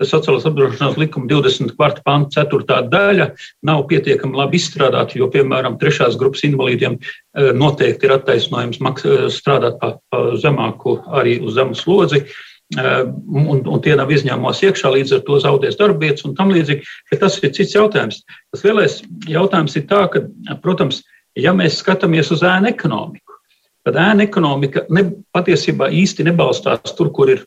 sociālās 0.03 0.47
apdrošināšanas 0.49 0.99
likuma 0.99 1.29
24. 1.31 2.03
panta 2.07 2.43
4. 2.43 2.81
daļa 2.91 3.29
nav 3.67 3.85
pietiekami 3.91 4.39
labi 4.39 4.59
izstrādāta, 4.59 5.19
jo, 5.19 5.29
piemēram, 5.31 5.79
trešās 5.79 6.19
grupas 6.19 6.43
invalīdiem 6.49 6.97
e, 6.99 7.53
noteikti 7.55 8.09
ir 8.09 8.17
attaisnojums 8.17 8.81
e, 8.83 9.15
strādāt 9.31 9.79
pa, 9.79 9.95
pa 10.11 10.25
zemāku 10.41 10.99
arī 11.15 11.39
uz 11.45 11.55
zemu 11.55 11.79
slodzi. 11.79 12.25
E, 12.25 12.95
un, 13.31 13.63
un 13.63 13.83
tie 13.85 13.95
nav 13.95 14.11
izņēmumos 14.11 14.65
iekšā, 14.67 14.91
līdz 14.97 15.19
ar 15.19 15.25
to 15.29 15.39
zaudēs 15.47 15.79
darbvietas 15.79 16.27
un 16.27 16.35
tam 16.35 16.51
līdzīgi. 16.51 16.83
Bet 17.13 17.23
tas 17.23 17.39
ir 17.39 17.55
cits 17.55 17.77
jautājums. 17.77 18.25
Tas 18.51 18.67
lielais 18.67 18.99
jautājums 19.31 19.79
ir 19.79 19.87
tā, 19.91 20.09
ka, 20.11 20.25
protams, 20.65 21.05
ja 21.39 21.55
mēs 21.55 21.79
skatāmies 21.85 22.35
uz 22.35 22.43
ēnu 22.43 22.73
ekonomiku, 22.73 23.39
tad 23.87 24.01
ēnu 24.01 24.27
ekonomika 24.27 24.89
ne, 24.91 25.07
patiesībā 25.35 25.93
īsti 25.95 26.27
nebalstās 26.27 26.97
tur, 26.99 27.15
kur 27.15 27.31
ir 27.31 27.47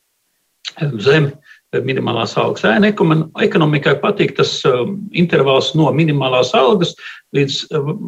zem 1.02 1.32
minimālās 1.76 2.32
algas. 2.40 2.64
Ēna 2.64 2.88
ekonomikai 3.44 3.94
patīk 4.00 4.34
tas 4.38 4.54
um, 4.68 4.96
intervāls 5.12 5.74
no 5.76 5.90
minimālās 5.92 6.54
algas 6.56 6.94
līdz 7.36 7.58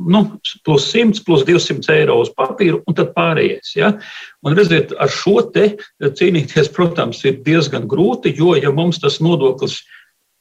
nu, 0.09 0.23
plus 0.65 0.87
100, 0.95 1.21
plus 1.27 1.45
200 1.49 1.93
eiro 1.93 2.21
uz 2.23 2.33
papīra 2.33 2.81
un 2.81 2.97
tad 2.97 3.13
pārējais. 3.17 3.75
Ja? 3.77 3.93
Un 4.47 4.57
redziet, 4.57 4.95
ar 4.97 5.13
šo 5.13 5.43
te 5.53 5.75
cīnīties, 6.01 6.73
protams, 6.73 7.21
ir 7.29 7.43
diezgan 7.45 7.89
grūti, 7.91 8.33
jo 8.37 8.57
ja 8.57 8.73
mums 8.73 9.03
tas 9.03 9.21
nodoklis 9.21 9.83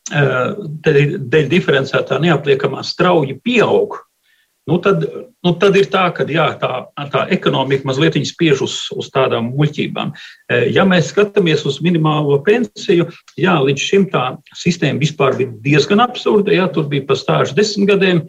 dēļ 0.10 1.50
diferencētā 1.52 2.18
neapliekamā 2.24 2.82
strauji 2.88 3.36
pieaug, 3.44 4.00
Nu, 4.70 4.78
tad, 4.84 5.02
nu, 5.46 5.54
tad 5.58 5.78
ir 5.80 5.88
tā, 5.90 6.04
ka 6.14 6.26
jā, 6.30 6.46
tā, 6.62 6.84
tā 7.10 7.24
ekonomika 7.34 7.88
mazliet 7.90 8.20
spiež 8.30 8.62
uz, 8.66 8.76
uz 8.94 9.10
tādām 9.10 9.50
muļķībām. 9.56 10.12
E, 10.14 10.60
ja 10.76 10.86
mēs 10.86 11.10
skatāmies 11.10 11.66
uz 11.66 11.80
minimālo 11.82 12.38
pensiju, 12.46 13.08
jā, 13.40 13.56
līdz 13.66 13.88
šim 13.90 14.06
tā 14.14 14.28
sistēma 14.54 15.02
vispār 15.02 15.40
bija 15.40 15.56
diezgan 15.66 16.06
absurda. 16.06 16.54
Jā, 16.54 16.70
tur 16.70 16.86
bija 16.92 17.08
pastāžu 17.10 17.58
desmit 17.58 17.90
gadiem. 17.90 18.24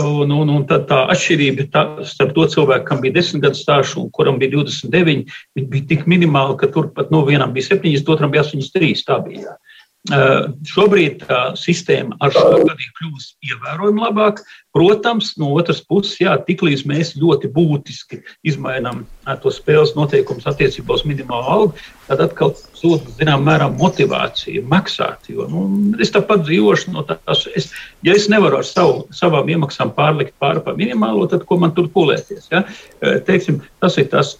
Un, 0.00 0.30
un, 0.32 0.48
un 0.48 0.62
tad 0.64 0.86
tā 0.88 1.02
atšķirība 1.12 1.66
tā, 1.68 1.82
starp 2.08 2.30
to 2.32 2.46
cilvēku, 2.48 2.86
kam 2.88 3.02
bija 3.04 3.18
10 3.18 3.42
gadu 3.44 3.58
stāsts 3.58 3.98
un 4.00 4.06
kuram 4.16 4.38
bija 4.40 4.54
29, 4.54 5.34
bija 5.60 5.88
tik 5.90 6.06
minimāla, 6.08 6.56
ka 6.56 6.70
tur 6.72 6.88
pat 6.96 7.12
no 7.12 7.20
vienam 7.28 7.52
bija 7.52 7.74
7, 7.74 7.92
otram 8.14 8.32
bija 8.32 8.46
83. 8.48 9.04
Tā 9.04 9.18
bija. 9.26 9.58
Šobrīd 10.04 11.22
tā 11.24 11.38
sistēma 11.56 12.18
ar 12.20 12.34
šo 12.34 12.58
gadu 12.60 12.76
ir 12.76 12.90
kļuvusi 12.98 13.48
ievērojami 13.48 14.02
labāk. 14.02 14.42
Protams, 14.76 15.30
no 15.40 15.54
otras 15.56 15.80
puses, 15.80 16.18
jā, 16.20 16.34
tiklīdz 16.44 16.82
mēs 16.90 17.14
ļoti 17.16 17.48
būtiski 17.54 18.18
izmainām 18.44 19.06
to 19.40 19.52
spēles 19.54 19.94
noteikumus 19.96 20.44
attiecībā 20.50 20.98
uz 20.98 21.06
minimālo 21.08 21.54
algu, 21.54 21.88
tad 22.10 22.20
atkal 22.20 22.52
zūd 22.76 23.08
zināmā 23.16 23.48
mērā 23.48 23.70
motivācija 23.72 24.66
maksāt. 24.68 25.30
Jo, 25.32 25.48
nu, 25.48 25.64
es 25.96 26.12
tāpat 26.12 26.44
dzīvošu 26.44 26.92
no 26.92 27.06
tās, 27.08 27.46
es, 27.56 27.70
ja 28.04 28.12
es 28.18 28.28
nevaru 28.28 28.60
ar 28.60 28.68
savu, 28.68 29.06
savām 29.14 29.48
iemaksām 29.56 29.94
pārlikt 29.96 30.36
pāri 30.42 30.60
pa 30.66 30.76
minimālo, 30.76 31.24
tad 31.32 31.48
ko 31.48 31.56
man 31.62 31.72
tur 31.72 31.88
pulēties? 31.94 32.50
Ja? 32.52 32.66
Teiksim, 33.00 33.62
tas 33.80 33.96
ir 34.02 34.12
tas. 34.12 34.36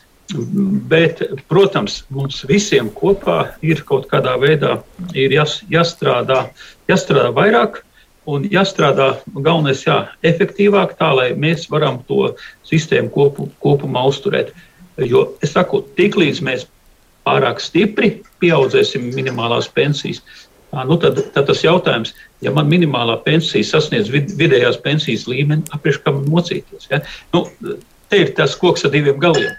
Bet, 0.89 1.21
protams, 1.53 1.99
mums 2.09 2.41
visiem 2.49 2.89
kopā 2.97 3.55
ir 3.61 3.83
kaut 3.85 4.07
kādā 4.09 4.39
veidā 4.41 4.79
jās, 5.13 5.59
jāstrādā, 5.69 6.47
jāstrādā 6.89 7.29
vairāk 7.37 7.83
un 8.31 8.47
jāstrādā 8.49 9.11
galvenais, 9.35 9.83
jā, 9.85 9.99
efektīvāk, 10.25 10.97
tā 10.97 11.11
lai 11.13 11.27
mēs 11.37 11.69
varam 11.69 12.01
to 12.09 12.33
sistēmu 12.65 13.13
kopu, 13.13 13.51
kopumā 13.61 14.07
uzturēt. 14.09 14.55
Jo 14.97 15.27
es 15.45 15.53
saku, 15.53 15.83
tiklīdz 15.99 16.41
mēs 16.47 16.65
pārāk 17.27 17.61
stipri 17.61 18.15
pieaudzēsim 18.41 19.11
minimālās 19.13 19.69
pensijas, 19.77 20.23
nu 20.89 20.97
tad, 21.01 21.21
tad 21.35 21.51
tas 21.51 21.61
jautājums, 21.65 22.15
ja 22.41 22.53
man 22.55 22.71
minimālā 22.71 23.19
pensija 23.27 23.67
sasniedz 23.67 24.09
vid, 24.13 24.33
vidējās 24.41 24.81
pensijas 24.85 25.29
līmeni, 25.29 25.69
apriekš 25.77 26.01
kā 26.01 26.17
man 26.17 26.25
mocīties. 26.33 26.89
Ja? 26.91 27.03
Nu, 27.35 27.45
te 28.09 28.25
ir 28.25 28.33
tas 28.39 28.57
koks 28.57 28.89
ar 28.89 28.95
diviem 28.95 29.21
galiem. 29.21 29.53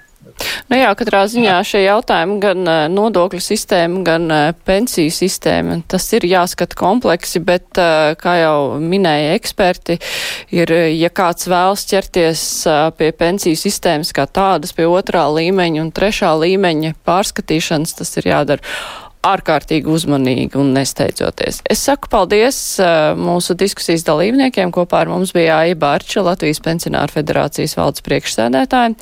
Nu 0.69 0.79
jā, 0.79 0.89
katrā 0.97 1.21
ziņā 1.29 1.55
šie 1.67 1.83
jautājumi 1.86 2.38
gan 2.43 2.63
uh, 2.65 2.79
nodokļu 2.91 3.39
sistēma, 3.43 4.01
gan 4.05 4.25
uh, 4.33 4.47
pensiju 4.67 5.13
sistēma, 5.13 5.79
tas 5.91 6.07
ir 6.17 6.27
jāskata 6.27 6.77
kompleksi, 6.79 7.41
bet, 7.45 7.67
uh, 7.79 8.11
kā 8.19 8.36
jau 8.41 8.57
minēja 8.81 9.36
eksperti, 9.38 9.99
ir, 10.57 10.73
ja 10.95 11.11
kāds 11.13 11.47
vēlas 11.51 11.86
ķerties 11.89 12.43
pie 12.97 13.11
pensiju 13.15 13.59
sistēmas 13.59 14.11
kā 14.15 14.25
tādas, 14.25 14.73
pie 14.75 14.89
otrā 14.89 15.27
līmeņa 15.31 15.83
un 15.86 15.93
trešā 15.95 16.33
līmeņa 16.41 16.95
pārskatīšanas, 17.07 17.95
tas 18.01 18.15
ir 18.19 18.31
jādara 18.33 18.75
ārkārtīgi 19.26 19.89
uzmanīgi 19.89 20.59
un 20.59 20.71
nesteidzoties. 20.76 21.61
Es 21.71 21.82
saku 21.88 22.09
paldies 22.11 22.57
uh, 22.82 23.13
mūsu 23.17 23.55
diskusijas 23.57 24.05
dalībniekiem. 24.07 24.73
Kopā 24.76 25.03
ar 25.03 25.11
mums 25.11 25.34
bija 25.36 25.59
Aija 25.63 25.78
Bārča, 25.80 26.23
Latvijas 26.26 26.61
pensionāra 26.65 27.11
federācijas 27.13 27.76
valdes 27.80 28.05
priekšsēdētāja, 28.05 28.93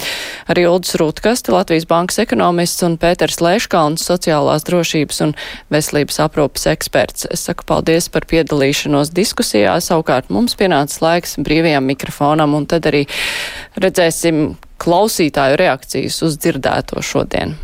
arī 0.52 0.66
Uldis 0.70 0.96
Rūtkaste, 1.02 1.54
Latvijas 1.56 1.88
bankas 1.90 2.22
ekonomists 2.24 2.86
un 2.88 2.98
Pēters 3.02 3.42
Lēškalns, 3.44 4.06
sociālās 4.08 4.66
drošības 4.68 5.24
un 5.28 5.36
veselības 5.74 6.22
aprūpas 6.28 6.68
eksperts. 6.74 7.28
Es 7.34 7.46
saku 7.50 7.68
paldies 7.70 8.10
par 8.14 8.28
piedalīšanos 8.30 9.12
diskusijā. 9.16 9.76
Savukārt 9.84 10.32
mums 10.34 10.56
pienāca 10.60 11.04
laiks 11.04 11.38
brīvajam 11.44 11.88
mikrofonam 11.90 12.56
un 12.58 12.70
tad 12.70 12.88
arī 12.92 13.06
redzēsim 13.80 14.56
klausītāju 14.84 15.60
reakcijas 15.60 16.24
uz 16.28 16.40
dzirdēto 16.40 17.04
šodien. 17.04 17.56